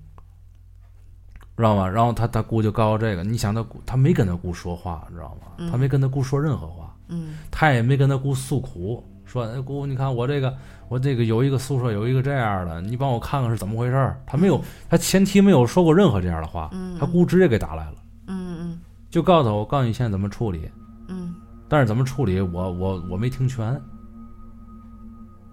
[1.56, 1.88] 知道吗？
[1.88, 5.66] 然后他他姑就告诉这个，你想他姑他没跟他姑说话，知道吗？
[5.70, 9.02] 他没跟他姑说任何话，嗯他也没跟他姑诉苦，
[9.36, 10.56] 说哎姑，你看我这个
[10.88, 14.20] 我这个有一个宿舍有一个这样的，你帮我看看是怎么回事儿。
[14.26, 17.96] 他没有，他前提没有说过任何这样的话，嗯他姑直接给打来了，
[18.28, 20.70] 嗯嗯就告诉他我告诉你现在怎么处理，
[21.08, 21.34] 嗯
[21.68, 23.80] 但是怎么处理我我我没听全，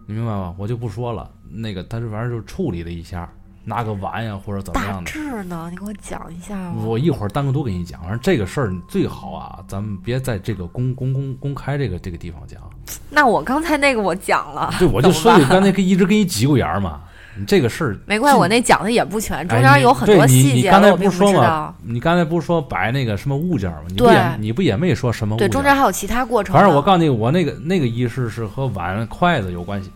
[0.07, 0.55] 你明白吗？
[0.57, 3.31] 我就不说了，那个他这玩意儿就处理了一下，
[3.63, 5.10] 拿个碗呀或者怎么样的。
[5.10, 5.67] 致呢？
[5.71, 6.73] 你给我讲一下啊。
[6.86, 12.60] 我一会儿单独给你讲，反正这个事儿你最好啊，咱们别在这个公公公公开这个这个地方讲。
[13.10, 17.02] 那我刚才那个我讲了，对，我就说你刚才给一直给你挤过眼儿嘛。
[17.36, 21.73] 你这个事儿没怪，我那讲的也不全，中间有很多细节你刚才我并不是说吗。？
[21.82, 23.86] 你刚才不是说摆那个什么物件儿吗？
[23.88, 25.54] 你不对也你不也没说什么物对，件对？
[25.54, 26.54] 中间还有其他过程。
[26.54, 29.89] 反正我告诉你，我那个那个仪式是和碗筷子有关系，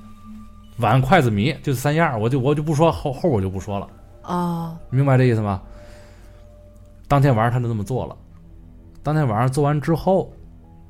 [0.78, 3.90] 碗筷子米就是三样，我就我就不说后后我就不说了，
[4.24, 5.62] 哦，明白这意思吗？
[7.08, 8.16] 当天晚上他就这么做了，
[9.02, 10.32] 当天晚上做完之后，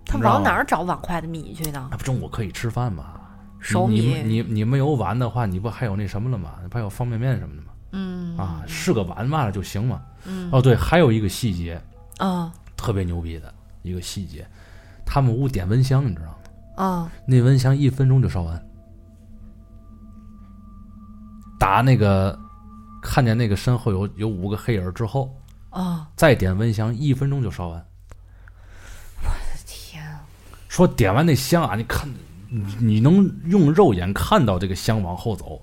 [0.06, 1.88] 他往哪儿找碗筷子米去呢？
[1.91, 3.13] 那不中午可以吃饭吗？
[3.60, 6.56] 熟你米，你你你没有碗的话，你不还有那什么了吗？
[6.69, 7.67] 不还有方便面什么的吗？
[7.91, 10.02] 嗯啊，是个碗嘛就行嘛。
[10.26, 11.82] 嗯哦，对，还有一个细节
[12.19, 14.45] 哦特别牛逼的一个细节，
[15.06, 16.36] 他们屋点蚊香，你知道吗？
[16.76, 18.66] 哦那蚊香一分钟就烧完。
[21.60, 22.38] 打那个
[23.02, 25.36] 看见那个身后有有五个黑影儿之后，
[25.72, 27.86] 哦，再点蚊香，一分钟就烧完。
[29.24, 30.22] 我的天啊，
[30.67, 32.10] 说点完那香啊，你看，
[32.50, 35.62] 你你能用肉眼看到这个香往后走。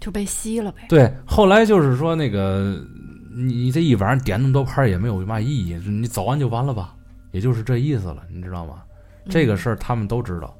[0.00, 0.86] 就被吸了呗。
[0.88, 2.84] 对，后来就是说那个
[3.32, 6.94] 你你这一晚上点那么多盘儿也没有嘛意义，你走完就完了吧，
[7.30, 8.82] 也就是这意思了，你知道吗？
[9.30, 10.56] 这个事儿他们都知道，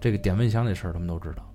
[0.00, 1.47] 这个点蚊香这事儿他们都知道，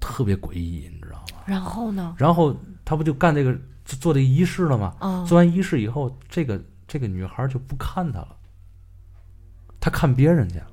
[0.00, 1.42] 特别诡异，你知道吗？
[1.46, 2.14] 然后呢？
[2.18, 3.52] 然后他不就干这个
[3.84, 4.94] 做做这个仪式了吗？
[5.00, 8.36] 哦做完仪式以后，这个这个女孩就不看他了，
[9.78, 10.66] 他看别人去了。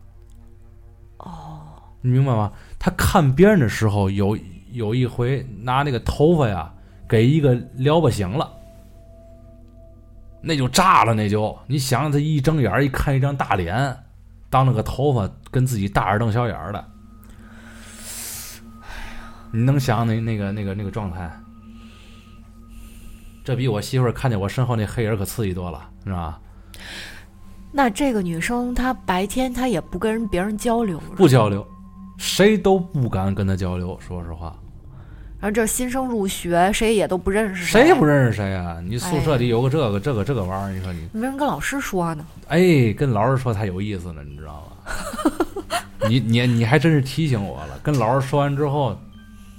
[1.19, 1.61] 哦，
[2.01, 2.51] 你明白吗？
[2.79, 4.37] 他看别人的时候，有
[4.71, 6.71] 有一回拿那个头发呀，
[7.07, 8.51] 给一个撩拨醒了，
[10.41, 13.97] 那就炸了，那就你想想他一睁眼一看一张大脸，
[14.49, 16.85] 当那个头发跟自己大眼瞪小眼儿的，
[19.51, 21.31] 你能想那那个那个那个状态？
[23.43, 26.39] 这比我媳妇儿看见我身后那黑人可刺激多了，是吧？
[27.71, 31.65] 那这个女生她白天她也不跟别人交流，不交流，
[32.17, 33.97] 谁都不敢跟她交流。
[34.05, 34.53] 说实话，
[35.39, 38.81] 然后这新生入学，谁也都不认识谁也不认识谁啊？
[38.83, 42.25] 你宿舍哎里有个这个这个这个玩意儿，你说你没人跟老师说呢。
[42.47, 45.77] 哎，跟老师说才有意思呢，你知道吗？
[46.09, 47.79] 你你你还真是提醒我了。
[47.81, 48.97] 跟老师说完之后，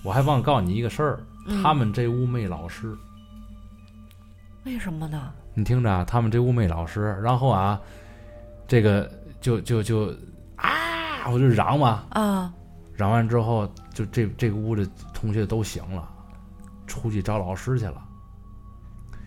[0.09, 2.97] 我还忘告诉你一个事儿，嗯他们这屋没老师。
[4.65, 5.31] 为什么呢？
[5.53, 7.79] 你听着啊，他们这屋没老师，然后啊，
[8.67, 9.07] 这个
[9.39, 10.11] 就就就
[10.57, 12.51] 啊，我就嚷嘛，啊，
[12.95, 16.09] 嚷完之后，就这这个屋的同学都醒了，
[16.87, 18.03] 出去找老师去了。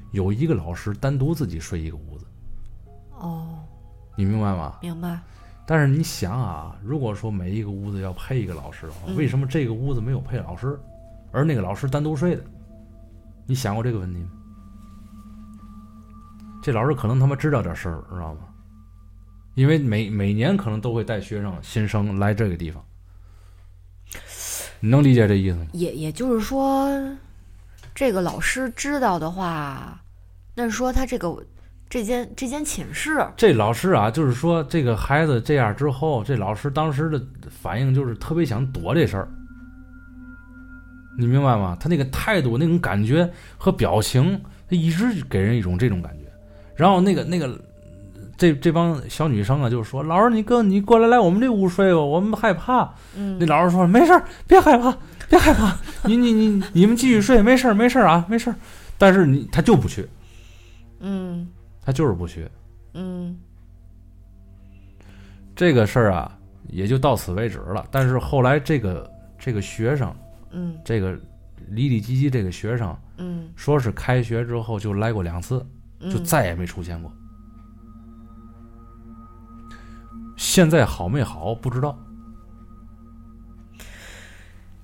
[0.09, 2.25] 有一个老师单独自己睡一个屋子，
[3.19, 3.59] 哦，
[4.17, 4.79] 你明白吗？
[4.81, 5.19] 明白。
[5.71, 10.77] 但是你想啊，如果说每一个屋子要配一个老师的话，嗯为什么这个屋子没有配老师，
[11.31, 12.43] 而那个老师单独睡的？
[13.45, 14.29] 你想过这个问题吗？
[16.61, 18.41] 这老师可能他妈知道点事儿，知道吗？
[19.55, 22.83] 因为每每年可能都会带学生新生来这个地方。
[24.81, 25.67] 你能理解这意思吗？
[25.71, 26.89] 也也就是说，
[27.95, 29.97] 这个老师知道的话，
[30.53, 31.33] 那说他这个
[31.91, 39.27] 这间这间寝室，这老师啊，就是说这个孩子这样之后，这老师当时的反应就是特别想躲这事儿，
[41.19, 41.75] 你明白吗？
[41.77, 46.19] 他那个态度、那种感觉和表情，他一直给人一种这种感觉。
[46.77, 47.59] 然后那个那个
[48.37, 54.97] 这这帮小女生啊，就是说：“老师，你跟你过来来我们这屋睡吧，我们害怕。”嗯那老师说：“没事儿，别害怕，
[55.29, 55.75] 别害怕，
[56.05, 58.55] 你你你你们继续睡，没事儿没事儿啊，没事儿。”
[58.97, 60.07] 但是你他就不去，
[61.01, 61.45] 嗯
[61.81, 62.49] 他就是不学。
[62.93, 63.37] 嗯
[65.55, 66.37] 这个事儿啊，
[66.69, 67.85] 也就到此为止了。
[67.91, 70.15] 但是后来这个这个学生，
[70.51, 71.13] 嗯这个
[71.67, 75.59] 里里唧唧这个学生，嗯，说是开学之后就来过两次，
[75.99, 77.11] 就嗯再也没出现过。
[80.37, 81.97] 现在好没好不知道，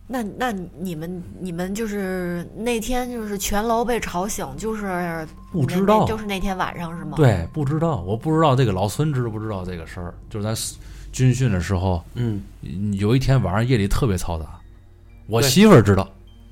[0.08, 10.14] 那那你们你们就是那天就是全楼被吵醒，就是不知道就是那天晚上是吗？，对，不知道，我不知道这个老孙知不知道这个事儿。
[10.30, 10.56] 就是咱
[11.12, 12.42] 军训的时候，嗯
[12.94, 14.46] 有一天晚上夜里特别嘈杂，
[15.28, 16.10] 我媳妇儿知道。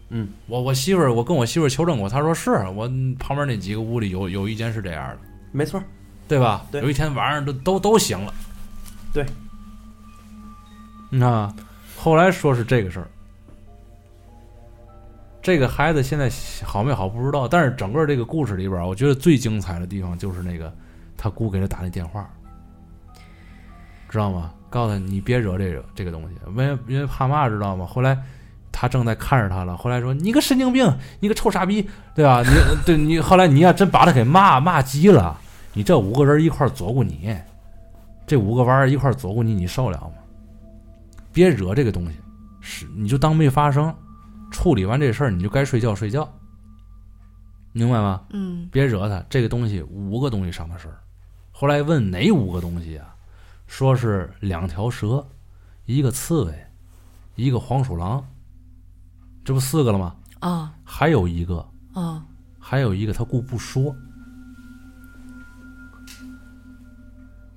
[0.09, 2.87] 嗯，我我媳妇儿，我跟我媳妇儿求证过，她说是我
[3.17, 5.17] 旁边那几个屋里有有一间是这样的，
[5.51, 5.81] 没错，
[6.27, 6.65] 对吧？
[6.71, 8.33] 对有一天晚上都都都醒了。
[9.11, 9.25] 对，
[11.09, 11.55] 你看啊，
[11.97, 13.07] 后来说是这个事儿，
[15.45, 16.27] 这个孩子现在
[16.63, 20.73] 好没好不知道，但是整个这个故事里边，我觉得最精彩的地方就是那个
[21.15, 22.27] 他姑给他打那电话，
[24.09, 24.51] 知道吗？
[24.71, 27.85] 告诉他你别惹这个这个东西，因为因为怕嘛，知道吗？
[27.85, 28.17] 后来
[28.71, 32.41] 他正在看着他了，后来说你个神经病，你个臭傻逼，对吧？
[32.41, 32.49] 你
[32.83, 35.39] 对你后来你要真把他给骂骂急了，
[35.73, 37.37] 你这五个人一块儿左顾你，
[38.25, 40.13] 这五个娃儿一块儿左顾你，你受了吗？
[41.31, 42.17] 别惹这个东西，
[42.61, 43.93] 是你就当没发生，
[44.51, 46.27] 处理完这事儿你就该睡觉睡觉，
[47.71, 48.25] 明白吗？
[48.29, 49.23] 嗯别惹他。
[49.29, 50.99] 这个东西五个东西上的事儿，
[51.51, 53.15] 后来问哪五个东西啊？
[53.67, 55.25] 说是两条蛇，
[55.85, 56.65] 一个刺猬，
[57.35, 58.23] 一个黄鼠狼，
[59.43, 60.15] 这不四个了吗？
[60.39, 62.23] 啊还有一个，啊
[62.59, 63.95] 还有一个他姑不说，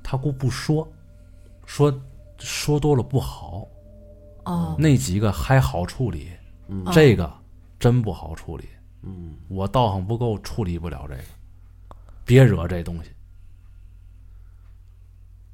[0.02, 0.90] 他姑不说，
[1.66, 1.92] 说
[2.38, 3.68] 说多了不好，
[4.44, 6.30] 哦那几个还好处理，
[6.68, 7.32] 嗯这个
[7.78, 8.64] 真不好处理。
[9.02, 11.22] 嗯我道行不够，处理不了这个，
[12.24, 13.10] 别惹这东西。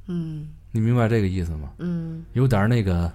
[0.06, 1.70] 嗯你明白这个意思吗？
[1.78, 3.10] 嗯有点那个，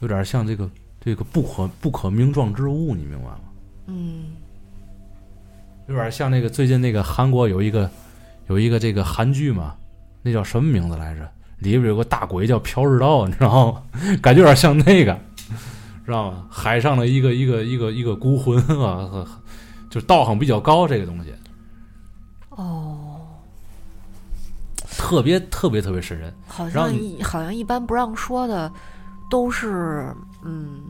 [0.00, 3.40] 有点像这个这个不可不可名状之物，你明白吗？
[3.86, 4.36] 嗯
[5.88, 7.90] 有点像那个最近那个韩国有一个
[8.48, 9.76] 有一个这个韩剧嘛，
[10.22, 11.30] 那叫什么名字来着？
[11.60, 13.82] 里边有个大鬼叫朴日道，你知道吗？
[14.22, 15.18] 感觉有点像那个，
[16.08, 16.46] 知道吗？
[16.50, 19.26] 海上的一个一个一个一个孤魂啊，
[19.90, 21.34] 就道行比较高，这个东西
[22.50, 23.20] 哦，
[24.96, 26.32] 特别特别特别瘆人。
[26.46, 28.72] 好像一好像一般不让说的
[29.30, 30.80] 都是嗯。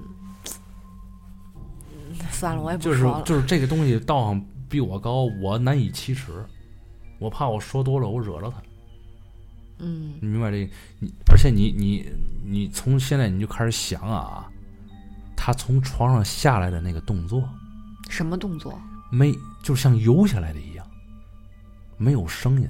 [1.90, 3.22] 嗯算了，我也不就是说了。
[3.24, 6.32] 就是这个东西道行比我高，我难以启齿，
[7.18, 8.62] 我怕我说多了，我惹了他。
[9.80, 10.72] 嗯你明白这个？
[11.00, 12.04] 你而且你你
[12.44, 14.50] 你从现在你就开始想啊，
[15.40, 17.48] 他从床上下来的那个动作，
[18.10, 18.76] 什么动作？
[19.08, 19.32] 没
[19.62, 20.84] 就像游下来的一样，
[21.96, 22.68] 没有声音。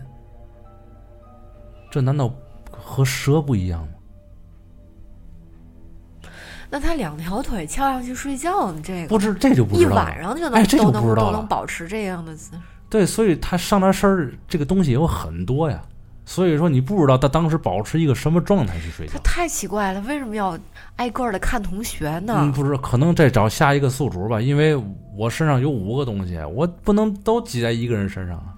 [1.90, 2.30] 这难道
[2.70, 6.28] 和蛇不一样吗？
[6.68, 9.96] 那他两条腿翘上去睡觉，你这个不知这就不知道了。
[9.96, 12.62] 晚上就能、哎这就都能不知道了都能保持这样的姿势。
[12.90, 15.82] 对，所以他上半身儿这个东西有很多呀。
[16.28, 19.18] 所以说你不知道他当时保持一个什么状态去睡觉他。
[19.20, 20.58] 太奇怪了，为什么要
[20.96, 22.34] 挨个的看同学呢？
[22.36, 24.76] 嗯，不是，可能再找下一个宿主吧，因为
[25.16, 28.52] 我身上有五个东西，我不能都挤在一个人身上啊。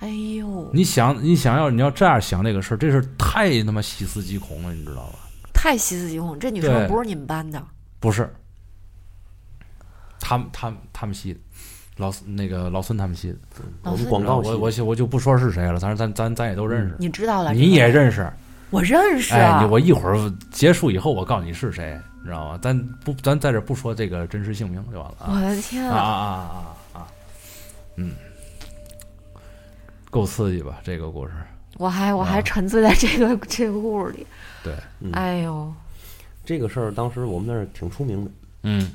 [0.00, 5.20] 哎呦，你想，你想要你要这样想这个事儿，这事太他妈细思极恐了，你知道吧？
[5.54, 6.36] 太细思极恐！
[6.36, 7.64] 这女生不是你们班的，
[8.00, 8.28] 不是，
[10.18, 11.40] 他们他们他们系的，
[11.98, 17.52] 老那个老孙他们系的，我们广告系我我我就不说是谁了，咱咱咱咱也都认识，你知道了？
[17.52, 18.32] 你也认识，
[18.70, 22.58] 我认识哎，我一会儿结束以后，我告诉你是谁，你知道吗？
[22.62, 25.26] 咱不咱在这不说这个真实姓名就完了啊。
[25.34, 26.38] 我的天啊啊啊
[26.94, 27.06] 啊啊！
[27.96, 28.12] 嗯，
[30.08, 30.80] 够刺激吧？
[30.84, 31.32] 这个故事，
[31.78, 34.24] 我还我还啊沉醉在这个这个故事里。
[34.62, 35.74] 对，嗯哎呦，
[36.44, 38.30] 这个事儿当时我们那儿挺出名的。
[38.62, 38.88] 嗯，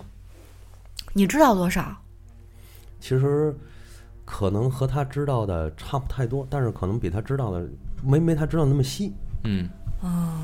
[1.11, 1.93] 你知道多少？
[3.03, 3.53] 其实
[4.23, 7.67] 可能和他知道的差不太多，但是可能比他知道的
[8.01, 9.11] 没没他知道那么细。
[9.43, 9.67] 嗯，
[9.99, 10.39] 哦。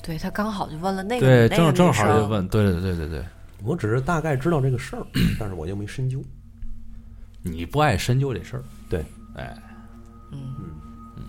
[0.00, 3.24] 对他刚好就问了那个对，那个正正好就问，对对对对对，
[3.64, 5.04] 我只是大概知道这个事儿，
[5.40, 6.22] 但是我又没深究。
[7.42, 9.04] 你不爱深究这事儿，对，
[9.34, 9.60] 哎，
[10.30, 10.38] 嗯。
[10.60, 11.24] 嗯。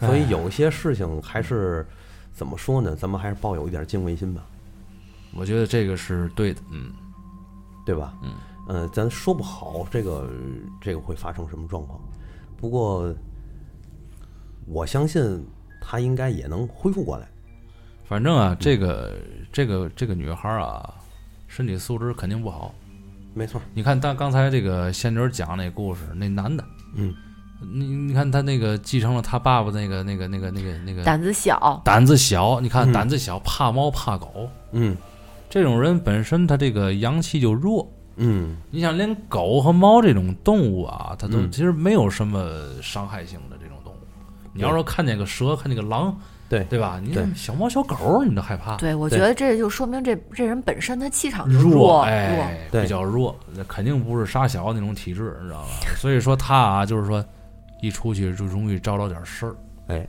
[0.00, 1.86] 嗯所以有些事情还是
[2.32, 2.96] 怎么说呢？
[2.96, 4.44] 咱们还是抱有一点敬畏心吧，
[5.32, 6.90] 我觉得这个是对的，嗯
[7.86, 8.12] 对吧？
[8.22, 8.34] 嗯，
[8.68, 10.28] 呃，咱说不好这个
[10.80, 11.98] 这个会发生什么状况，
[12.58, 13.14] 不过
[14.66, 15.42] 我相信
[15.80, 17.26] 他应该也能恢复过来。
[18.04, 19.16] 反正啊，这个
[19.52, 20.94] 这个这个女孩儿啊，
[21.46, 22.74] 身体素质肯定不好。
[23.34, 26.64] 没错，你看，但刚才这个仙女讲那故事，那男的，
[26.94, 27.14] 嗯，
[27.60, 34.96] 你你看他那个继承了他爸爸那个那个那个那个那个胆子小，胆子小，你看嗯胆子小，怕猫怕狗，嗯
[35.48, 37.90] 这种人本身他这个阳气就弱。
[38.18, 42.50] 嗯，你想，连狗和猫这种动物啊，它都嗯其实没有什么
[42.82, 43.96] 伤害性的这种动物。
[44.54, 46.18] 你要说看见个蛇，看见个狼，
[46.48, 46.98] 对对吧？
[47.02, 48.74] 你对小猫小狗，你都害怕。
[48.76, 55.68] 对我觉得这就说明这这人本身他气场就弱，弱，哎，对比较弱，那肯定不是傻小那种体质，你知道吧？
[55.98, 57.22] 所以说他啊，就是说
[57.82, 59.54] 一出去就容易招着点事儿，
[59.88, 60.08] 哎，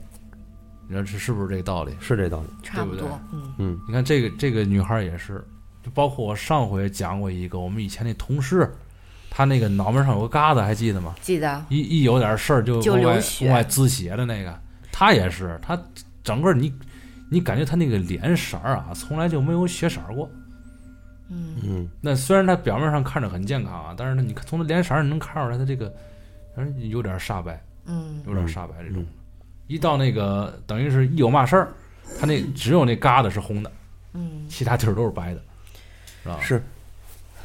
[0.88, 1.94] 你说是是不是这个道理？
[2.00, 2.46] 是这道理。
[2.62, 5.44] 差不多对不对，嗯嗯你看这个这个女孩也是，
[5.82, 8.68] 就包括我上回讲过一个，我们以前那同事，
[9.28, 11.14] 她那个脑门上有个疙瘩，还记得吗？
[11.20, 14.58] 记得一一有点事儿就就往外流血往外滋血的那个，
[14.90, 15.78] 她也是，她
[16.24, 16.72] 整个你
[17.30, 20.28] 你感觉她那个脸色儿啊，从来就没有血色儿过。
[21.30, 25.92] 嗯嗯那虽然他表面上看着很健康啊，但是呢，你看从他脸色儿你能看出来他这个，
[26.56, 29.02] 反正有点煞白，嗯有点煞白这种。
[29.02, 29.06] 嗯
[29.68, 31.68] 一到那个等于是一有嘛事儿，
[32.18, 33.70] 他那只有那疙瘩是红的，
[34.14, 35.40] 嗯其他地儿都是白的，
[36.24, 36.40] 是吧？
[36.40, 36.62] 是，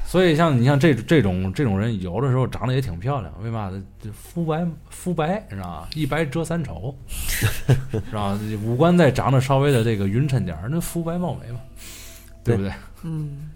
[0.06, 3.84] 所以像你像这这种这种人，有的时候长得也挺漂亮，为嘛呢？
[4.02, 5.88] 这肤白肤白，是吧？
[5.94, 7.46] 一白遮三丑， 是
[8.12, 8.40] 吧？
[8.64, 11.60] 五官再长得稍微的这个匀称点儿，那肤白貌美嘛，
[12.44, 12.72] 对不对？
[13.04, 13.52] 嗯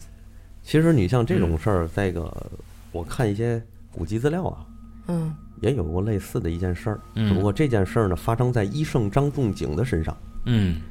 [0.61, 2.51] 其实你像这种事儿，在个
[2.91, 4.65] 我看一些古籍资料啊，
[5.07, 7.01] 嗯也有过类似的一件事儿。
[7.15, 10.15] 嗯只不过这件事儿呢，发生在医圣张仲景的身上。
[10.45, 10.81] 嗯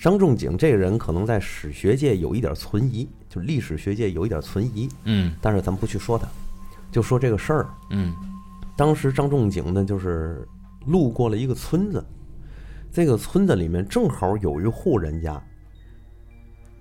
[0.00, 6.26] 张仲景这个人可能在史学界有一点存疑，就历史学界有一点存疑，嗯但是咱们不去说他，
[6.90, 7.68] 就说这个事儿。
[7.90, 8.14] 嗯
[8.76, 10.46] 当时张仲景呢，就是
[10.86, 12.02] 路过了一个村子，
[12.90, 15.42] 这个村子里面正好有一户人家，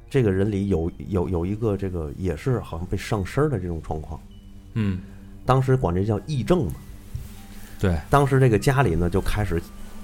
[0.10, 4.20] 这个人里有有有一个这个也是好像被上身的这种状况，
[4.76, 5.02] 嗯，
[5.50, 6.74] 当时管这叫议政嘛。
[7.80, 9.60] 对，当时这个家里呢就开始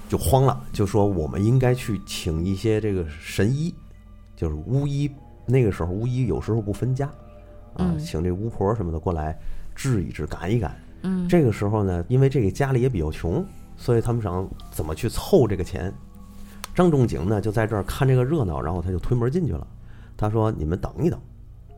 [0.08, 3.72] 就慌了，就说我们应该去请一些这个神医，
[4.34, 5.08] 就是巫医。
[5.46, 7.06] 那个时候巫医有时候不分家，
[7.74, 9.38] 啊，嗯请这巫婆什么的过来
[9.72, 10.76] 治一治、赶一赶。
[11.02, 15.94] 嗯这个时候呢，因为这个家里也比较穷，所以他们想怎么去凑这个钱。
[16.74, 19.64] 张仲景呢就在这儿看这个热闹，然后他就推门进去了。
[20.16, 21.20] 他说：“你们等一等，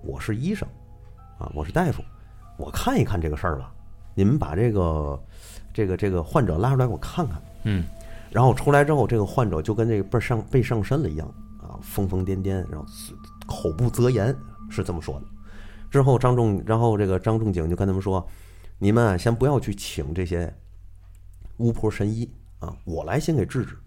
[0.02, 0.66] 我是医生，
[1.38, 2.02] 啊，我是大夫，
[2.59, 3.72] 我看一看这个事儿吧。
[4.14, 5.18] 你们把这个
[5.72, 7.84] 这个这个患者拉出来，我看看。”嗯
[8.30, 11.26] 然后出来之后，这个患者就跟这个被上被上身了一样
[11.62, 12.84] 啊，疯疯癫癫，然后
[13.46, 14.36] 口不择言，
[14.68, 15.26] 是这么说的。
[15.90, 18.26] 之后张仲，然后这个张仲景就跟他们说
[18.78, 20.54] ：“你们啊，先不要去请这些
[21.56, 23.78] 巫婆神医啊，我来先给治治。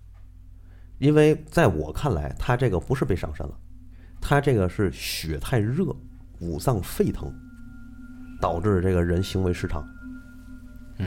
[0.97, 3.53] 因为在我看来，他这个不是被上身了，
[4.19, 5.95] 他这个是血太热，
[6.39, 7.31] 五脏沸腾，
[8.41, 9.87] 导致这个人行为失常，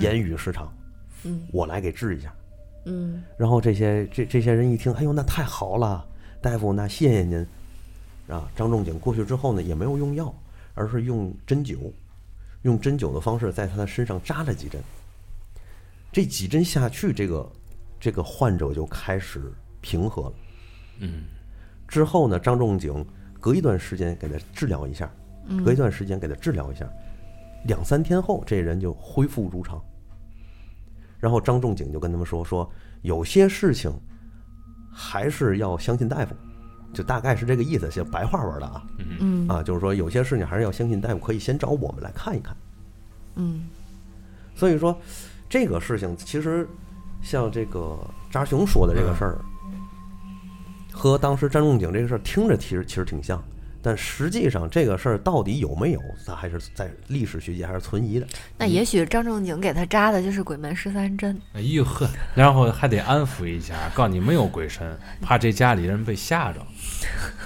[0.01, 0.73] 言语失常。
[1.25, 2.33] 嗯我来给治一下。”
[2.87, 6.07] 嗯然后这些这这些人一听，哎呦，那太好了，
[6.41, 7.47] 大夫，那谢谢您。
[8.29, 10.35] 啊，张仲景过去之后呢，也没有用药，
[10.75, 11.93] 而是用针灸，
[12.63, 14.81] 用针灸的方式在他的身上扎了几针。
[16.13, 17.51] 这几针下去，这个
[17.99, 20.33] 这个患者就开始平和了。
[21.01, 21.25] 嗯
[21.89, 23.05] 之后呢，张仲景
[23.41, 25.11] 隔一段时间给他治疗一下，
[25.65, 26.87] 隔一段时间给他治疗一下，
[27.65, 29.83] 两三天后，这人就恢复如常。
[31.19, 32.71] 然后张仲景就跟他们说说，
[33.03, 33.93] 有些事情
[34.93, 36.35] 还是要相信大夫，
[36.93, 38.83] 就大概是这个意思，写白话文的啊。
[39.19, 39.49] 嗯。
[39.49, 42.57] 啊，就是说有些事情还是要相信大夫，可以先找我们来看一看。
[43.37, 43.67] 嗯。
[44.55, 44.97] 所以说，
[45.49, 46.69] 这个事情其实
[47.23, 47.99] 像这个
[48.31, 49.39] 扎熊说的这个事儿，
[50.93, 53.43] 和当时张仲景这个事儿听着其实其实挺像，
[53.87, 58.27] 但实际上这个事儿到底有没有，咱还是在历史学界还是存疑的。
[58.57, 61.39] 那也许张仲景给他扎的就是鬼门十三针。
[61.53, 66.61] 哎呦呵，然后还得安抚一下，告诉你没有鬼神，怕这家里人被吓着，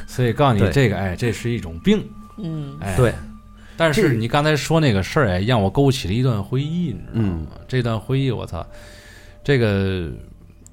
[0.06, 3.12] 所以告诉你这个，哎，这是一种病，嗯哎，对。
[3.76, 7.50] 但是你刚才说那个事儿，哎，让我勾起了一段回忆，你知道嗯吗？
[7.66, 8.64] 这段回忆，我操，
[9.42, 10.08] 这个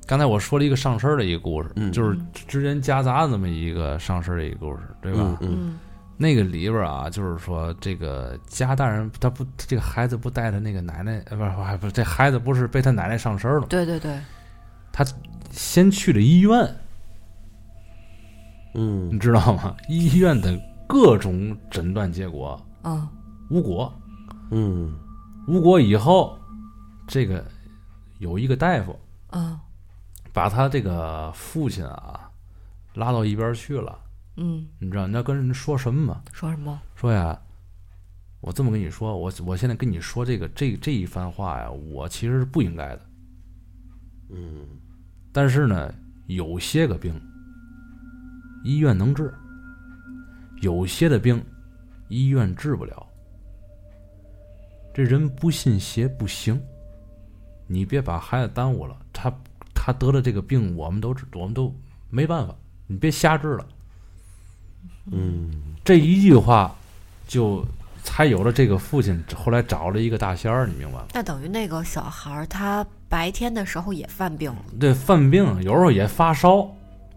[0.05, 1.91] 刚才我说了一个上身的一个故事，嗯。
[1.91, 5.19] 就是之间夹杂这么一个上身的一个故事，对吧？
[5.19, 5.49] 嗯嗯。
[5.51, 5.79] 嗯
[6.17, 14.17] 那个里边啊，就是说这个家大人他不这个孩子不带他那个奶奶，呃，不是不是不，这孩子不是被他奶奶上身儿了，对对对，
[14.93, 15.05] 他
[15.51, 16.75] 先去了医院，
[18.75, 19.09] 嗯。
[19.11, 19.75] 你知道吗？
[19.89, 23.05] 医院的各种诊断结果嗯。
[23.49, 23.93] 无果，
[24.51, 24.97] 嗯。
[25.49, 26.39] 无果以后，
[27.07, 27.43] 这个
[28.19, 28.97] 有一个大夫
[29.31, 29.59] 嗯
[30.35, 32.29] 把他这个父亲啊
[32.95, 33.97] 拉到一边去了，
[34.35, 36.21] 嗯，你知道你要跟人说什么吗？
[36.33, 36.77] 说什么？
[36.93, 37.39] 说呀，
[38.41, 43.01] 我这么跟你说，我我现在跟你说这个这这一番话呀，我其实是不应该的。
[44.29, 44.67] 嗯
[45.31, 45.93] 但是呢，
[46.27, 47.17] 有些个病，
[48.65, 49.29] 医院能治；
[50.61, 51.41] 有些的病，
[52.09, 53.07] 医院治不了。
[54.93, 56.61] 这人不信邪不行，
[57.67, 58.97] 你别把孩子耽误了。
[59.13, 59.33] 他
[59.85, 61.71] 他得了这个病，我们都知，我们都
[62.09, 62.55] 没办法。
[62.87, 63.65] 你别瞎治了。
[65.11, 65.51] 嗯
[65.83, 66.75] 这一句话，
[67.27, 67.63] 就
[68.03, 71.05] 才有了这个父亲后来找了一个大仙儿，你明白吗？
[71.13, 74.65] 那等于那个小孩儿他白天的时候也犯病了。
[74.79, 76.67] 对，犯病有时候也发烧，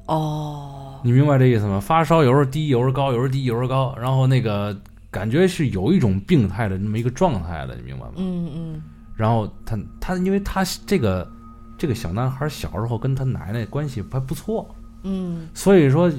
[0.05, 1.81] 哦，你明白这意思吗？
[1.81, 4.79] 发烧有时候低，有时候高，有时候低，有时候高，然后那个
[5.11, 8.13] 感觉是有一种病态的那么一个状态的，你明白吗？
[8.17, 8.83] 嗯嗯
[9.17, 11.27] 然后他他因为他这个
[11.79, 14.69] 这个小男孩小时候跟他奶奶关系还不错，
[15.05, 16.13] 嗯所以说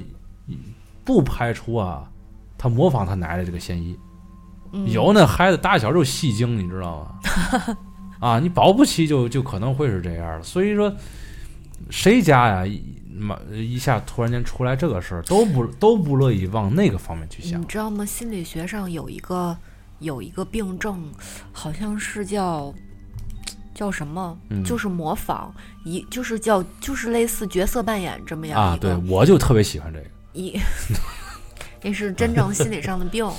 [1.04, 2.10] 不排除啊
[2.58, 3.96] 他模仿他奶奶这个嫌疑。
[4.72, 7.78] 嗯，有那孩子打小就戏精，你知道吗？
[8.22, 10.44] 啊，你保不齐就就可能会是这样的。
[10.44, 10.94] 所以说，
[11.90, 12.82] 谁家呀一
[13.18, 17.66] 妈一下突然间出来这个事儿，都不都不乐意往那个方面去想你。
[17.66, 18.06] 知道吗？
[18.06, 19.58] 心理学上有一个
[19.98, 21.10] 有一个病症，
[21.52, 22.72] 好像是叫
[23.80, 24.38] 叫什么？
[24.50, 25.54] 嗯就是模仿
[25.86, 30.06] 一，就是叫就是类似角色扮演这么样啊，对，我就特别喜欢这个。
[30.34, 30.60] 一，
[31.82, 33.26] 那是真正心理上的病。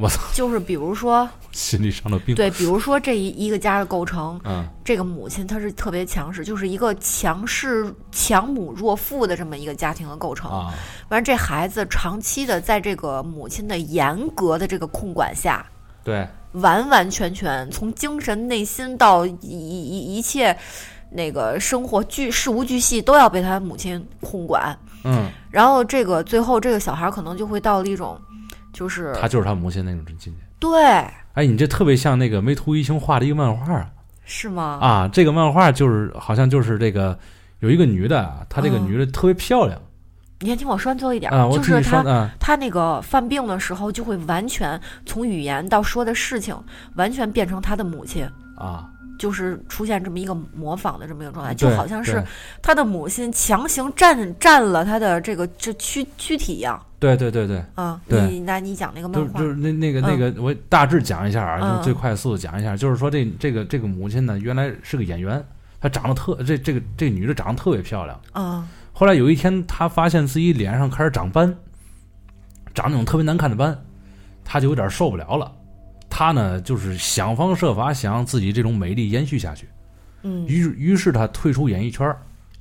[0.00, 2.34] 我操，就是比如说， 心理上的病。
[2.34, 10.50] 对，比如说这一一个家的构成，嗯这个母亲她是特别强势，就是一个强势强母弱父的这么一个家庭的构成。
[10.50, 10.72] 啊，
[11.08, 15.64] 完，这孩子长期的在这个母亲的严格的这个控管下，
[16.02, 20.56] 对，完完全全从精神内心到一一一一切
[21.10, 24.76] 那个生活巨事无巨细都要被他母亲控管。
[25.04, 28.20] 嗯，然后这个最后这个小孩可能就会到了一种，
[28.72, 30.40] 就是他就是他母亲那种境界。
[30.58, 30.82] 对，
[31.34, 33.90] 哎，你这特别像那个梅图一雄画的一个漫画啊
[34.24, 34.78] 是吗？
[34.80, 37.16] 啊，这个漫画就是好像就是这个
[37.60, 39.80] 有一个女的啊，她这个嗯女的特别漂亮
[40.40, 46.54] 你先听我说完最后一点，啊，就是他啊，他那个犯病的时候，就会完全从语言到说的事情，
[46.96, 48.28] 完全变成他的母亲。
[48.56, 52.22] 啊，就是出现这么一个模仿的这么一个状态，就好像是
[52.62, 56.82] 他的母亲强行占占了他的这个这躯躯体一样。
[56.98, 58.26] 对对对对，啊，对。
[58.30, 61.74] 你那你讲那个漫画就就，是那那个那个，我大致讲一下啊，嗯。
[61.74, 65.42] 用最快速的讲一下，就是说这这个这个母亲呢，原来是个演员，
[65.80, 68.20] 她长得特这这个这女的长得特别漂亮。
[68.34, 68.66] 嗯
[68.98, 71.54] 后来有一天，她发现自己脸上开始长斑，
[72.72, 73.78] 长那种特别难看的斑，
[74.42, 75.52] 她就有点受不了了。
[76.08, 79.68] 她呢，就是想方设法想让自己这种美丽延续下去。
[80.22, 82.10] 嗯于于是她退出演艺圈，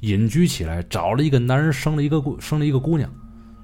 [0.02, 3.10] 隐居起来，找了一个男人，生了一个姑，生了一个姑娘，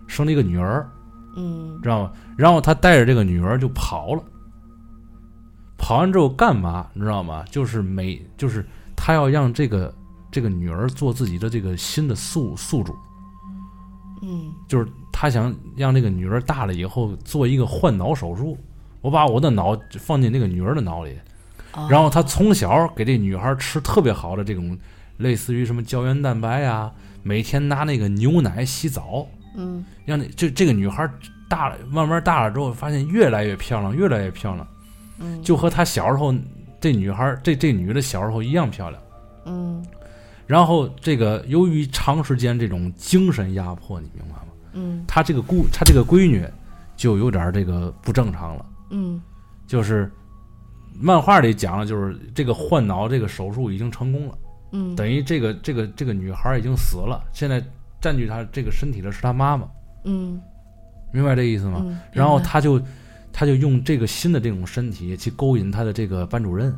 [0.08, 0.90] 生了一个女儿。
[1.36, 2.14] 嗯知道吗？
[2.38, 4.24] 然后他带着这个女儿就跑了，
[5.78, 6.88] 跑完之后干嘛？
[6.94, 7.44] 你知道吗？
[7.52, 8.66] 就是每就是
[8.96, 9.94] 他要让这个
[10.32, 12.96] 这个女儿做自己的这个新的宿宿主，
[14.22, 14.54] 嗯。
[14.68, 18.58] 就是他想让这个女儿大了以后做一个换脑手术。
[19.02, 21.18] 我把我的脑放进那个女儿的脑里，
[21.74, 21.88] 哦。
[21.90, 24.78] 然后他从小给这女孩吃特别好的这种，
[25.18, 26.92] 类似于什么胶原蛋白啊、
[27.24, 29.28] 每天拿那个牛奶洗澡，
[29.58, 29.84] 嗯。
[30.06, 31.10] 让那这这个女孩
[31.50, 34.68] 大了，慢慢大了之后，发现越来越漂亮，越来越漂亮，
[35.20, 36.34] 嗯，就和她小时候
[36.80, 39.02] 这女孩这这女的小时候一样漂亮。
[39.46, 39.84] 嗯
[40.48, 44.48] 然后这个由于长时间这种精神压迫，你明白吗？
[44.74, 45.04] 嗯。
[45.08, 46.46] 她这个姑，她这个闺女
[46.96, 49.22] 就有点这个不正常了，嗯。
[49.68, 50.12] 就是
[50.94, 54.38] 漫画里讲了，就是这个换脑这个手术已经成功了，
[54.72, 57.64] 嗯，等于这个这个这个女孩已经死了，现在
[58.02, 59.68] 占据她这个身体的是她妈妈，
[60.06, 60.42] 嗯。
[61.14, 61.82] 明白这意思吗？
[61.86, 62.82] 嗯，然后他就
[63.34, 66.74] 他就用这个新的这种身体去勾引他的这个班主任，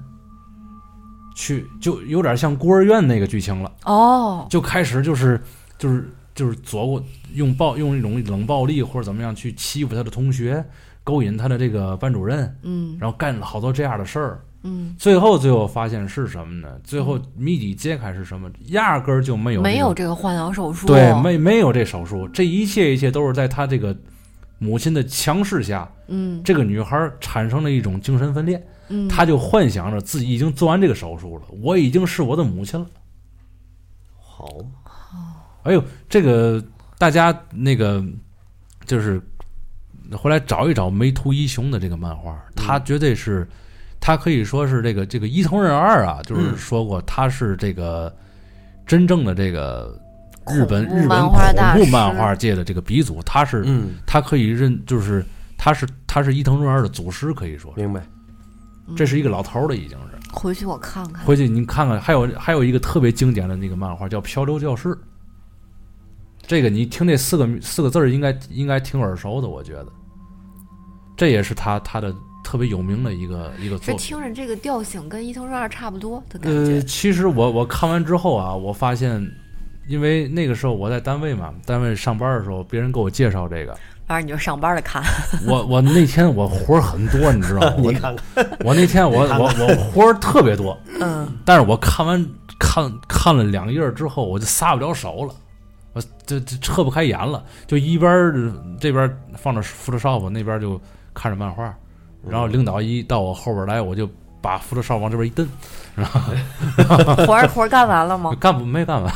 [1.35, 5.41] 去就有点像孤儿院那个剧情了，哦，就开始就是
[5.77, 7.03] 就是就是左过
[7.33, 10.63] 用暴用一种冷暴力或者怎么样去欺负他的同学，
[11.03, 12.97] 勾引他的这个班主任，嗯。
[12.99, 16.69] 然后干了好多这样的事儿，嗯，最后最后发现是什么呢？
[16.83, 18.49] 最后谜底揭开是什么？
[18.67, 23.95] 压根儿就没有、没有这这个换阳手术，对，没没有这手术，这一切一切都是在他这个
[24.59, 26.41] 母亲的强势下，嗯。
[26.43, 32.85] 这个女孩产生了一种精神分裂，嗯，她就幻想着自己已经做完这个手术了，我已经是我的母亲了。
[34.19, 34.47] 好。
[34.59, 34.69] 嘛，
[35.63, 36.61] 哎呦，这个
[36.97, 38.03] 大家那个
[38.85, 39.21] 就是
[40.11, 43.47] 回来找一找梅图一雄的这个漫画，他绝对是，
[44.01, 48.13] 他可以说是这个这个伊藤润二啊，就是嗯说过他是这个
[48.85, 49.97] 真正的这个
[50.49, 51.31] 日本日本恐
[51.77, 55.25] 怖漫画界的这个鼻祖，他是嗯，他可以认就是
[55.57, 58.03] 他是他是伊藤润二的祖师，可以说明白。
[58.95, 60.13] 这是一个老头儿了，已经是。
[60.31, 64.89] 回去我看看，回去您看看，还有还有一个特别经典的那个漫画叫《漂流教室》，
[66.47, 69.87] 这个你听这四个四个字儿应该应该挺耳熟的，我觉得，
[71.15, 72.13] 这也是他他的
[72.43, 73.97] 特别有名的一个一个这作品。
[73.97, 76.57] 听着这个调性跟伊藤润二差不多的感觉。
[76.57, 79.23] 呃，觉，其实我我看完之后啊，我发现，
[79.87, 85.01] 因为那个时候我在单位嘛，单位上班的时候，别人给我介绍这个，反正你就上班的看，
[85.47, 87.73] 我我那天我活儿很多，你知道吗？
[87.83, 92.25] 我你看看，我那天我 我我活儿特别多，嗯，但是我看完
[92.59, 95.33] 看看了两页之后，我就撒不了手了，
[95.93, 100.79] 我这这撤不开眼了，就一边这边放着 Photoshop，那边就
[101.13, 101.73] 看着漫画，
[102.27, 104.09] 然后领导一到我后边来，我就
[104.43, 105.47] 把 Photoshop 往这边一蹬，
[107.25, 108.35] 活儿活儿干完了吗？
[108.37, 109.13] 干不没干完。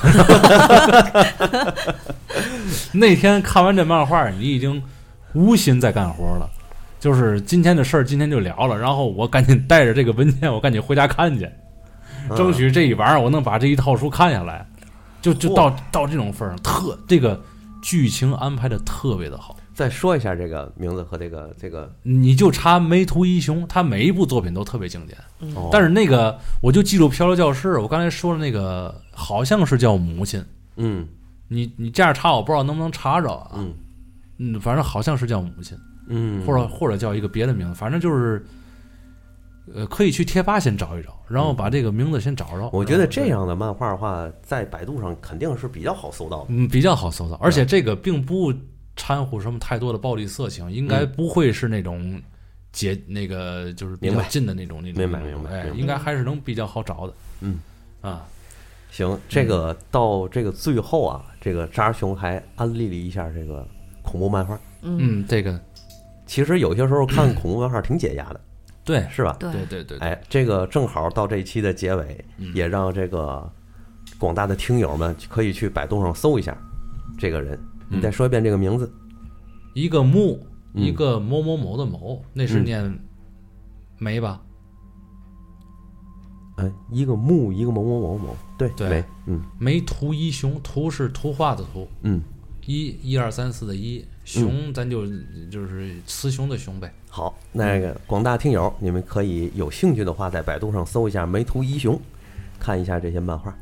[2.93, 4.81] 那天看完这漫画，你已经
[5.33, 6.49] 无心再干活了。
[6.97, 8.77] 就是今天的事儿，今天就了了。
[8.77, 11.49] 然后我赶紧带着这个文件，我赶紧回家看去。
[12.33, 14.65] 争取这一晚上我能把这一套书看下来，
[15.21, 17.37] 就就到到这种份儿上，特这个
[17.81, 19.56] 剧情安排的特别的好。
[19.77, 25.15] 再说一下这个名字和这个这个，你就查梅图一雄，他每一部作品都特别经典。
[25.55, 30.43] 哦但是那个我就记住《漂流教室》，我刚才说的那个好像是叫母亲。
[30.77, 31.07] 嗯
[31.47, 33.51] 你你这样查，我不知道能不能查着啊。
[33.53, 33.71] 嗯
[34.39, 35.77] 嗯，反正好像是叫母亲，
[36.09, 38.43] 嗯，或者或者叫一个别的名字，反正就是，
[39.75, 42.67] 呃，可以去贴吧先找一找，然后把这个名字先找着。
[42.73, 46.45] 我觉得这样的漫画的话，在百度上肯定是比较好搜到的。
[46.49, 48.51] 嗯，比较好搜到，而且这个并不
[48.97, 52.21] 掺和什么太多的暴力色情，应该嗯不会是那种
[52.73, 57.13] 解那个就是比较明白近的那种那种明白明白应该还是能比较好找的。
[57.41, 57.59] 嗯
[58.01, 58.25] 啊，
[58.91, 63.65] 行，这个到这个最后啊，这个渣熊还安利了一下这个
[64.01, 64.59] 恐怖漫画。
[64.81, 65.59] 嗯，嗯，这个
[66.25, 68.41] 其实有些时候看恐怖漫画挺解压的，
[68.83, 69.35] 对是吧？
[69.39, 73.49] 对对对对，对哎，这个正好到这一期的结尾，嗯也让这个
[74.17, 76.57] 广大的听友们可以去百度上搜一下
[77.17, 77.59] 这个人。
[77.89, 78.91] 你再说一遍这个名字。
[79.73, 80.39] 一个木，
[80.73, 82.99] 嗯一个某某某的某，那是嗯念
[83.97, 84.41] 梅吧？
[86.57, 92.21] 哎，一个木，一个某某某某，对对梅，嗯梅图一雄，图是图画的图，嗯，
[92.65, 95.05] 一一二三四的一，雄咱就
[95.51, 96.91] 就是雌雄的雄呗。
[97.09, 101.99] 好，那个广大听友，你们可以有兴趣的话，在百度上搜一下梅图一雄，
[102.59, 103.55] 看一下这些漫画。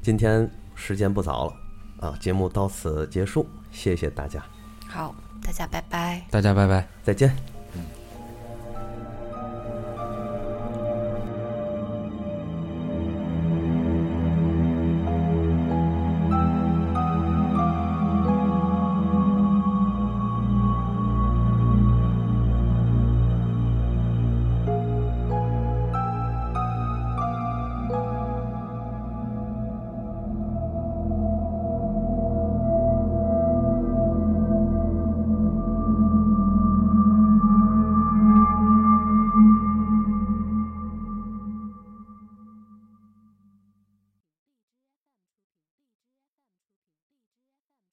[0.00, 1.52] 今天时间不早了
[2.04, 4.44] 啊，节目到此结束，谢谢大家，
[4.88, 6.22] 好，大家拜拜。
[6.30, 6.86] 大家拜拜。
[7.02, 7.53] 再见。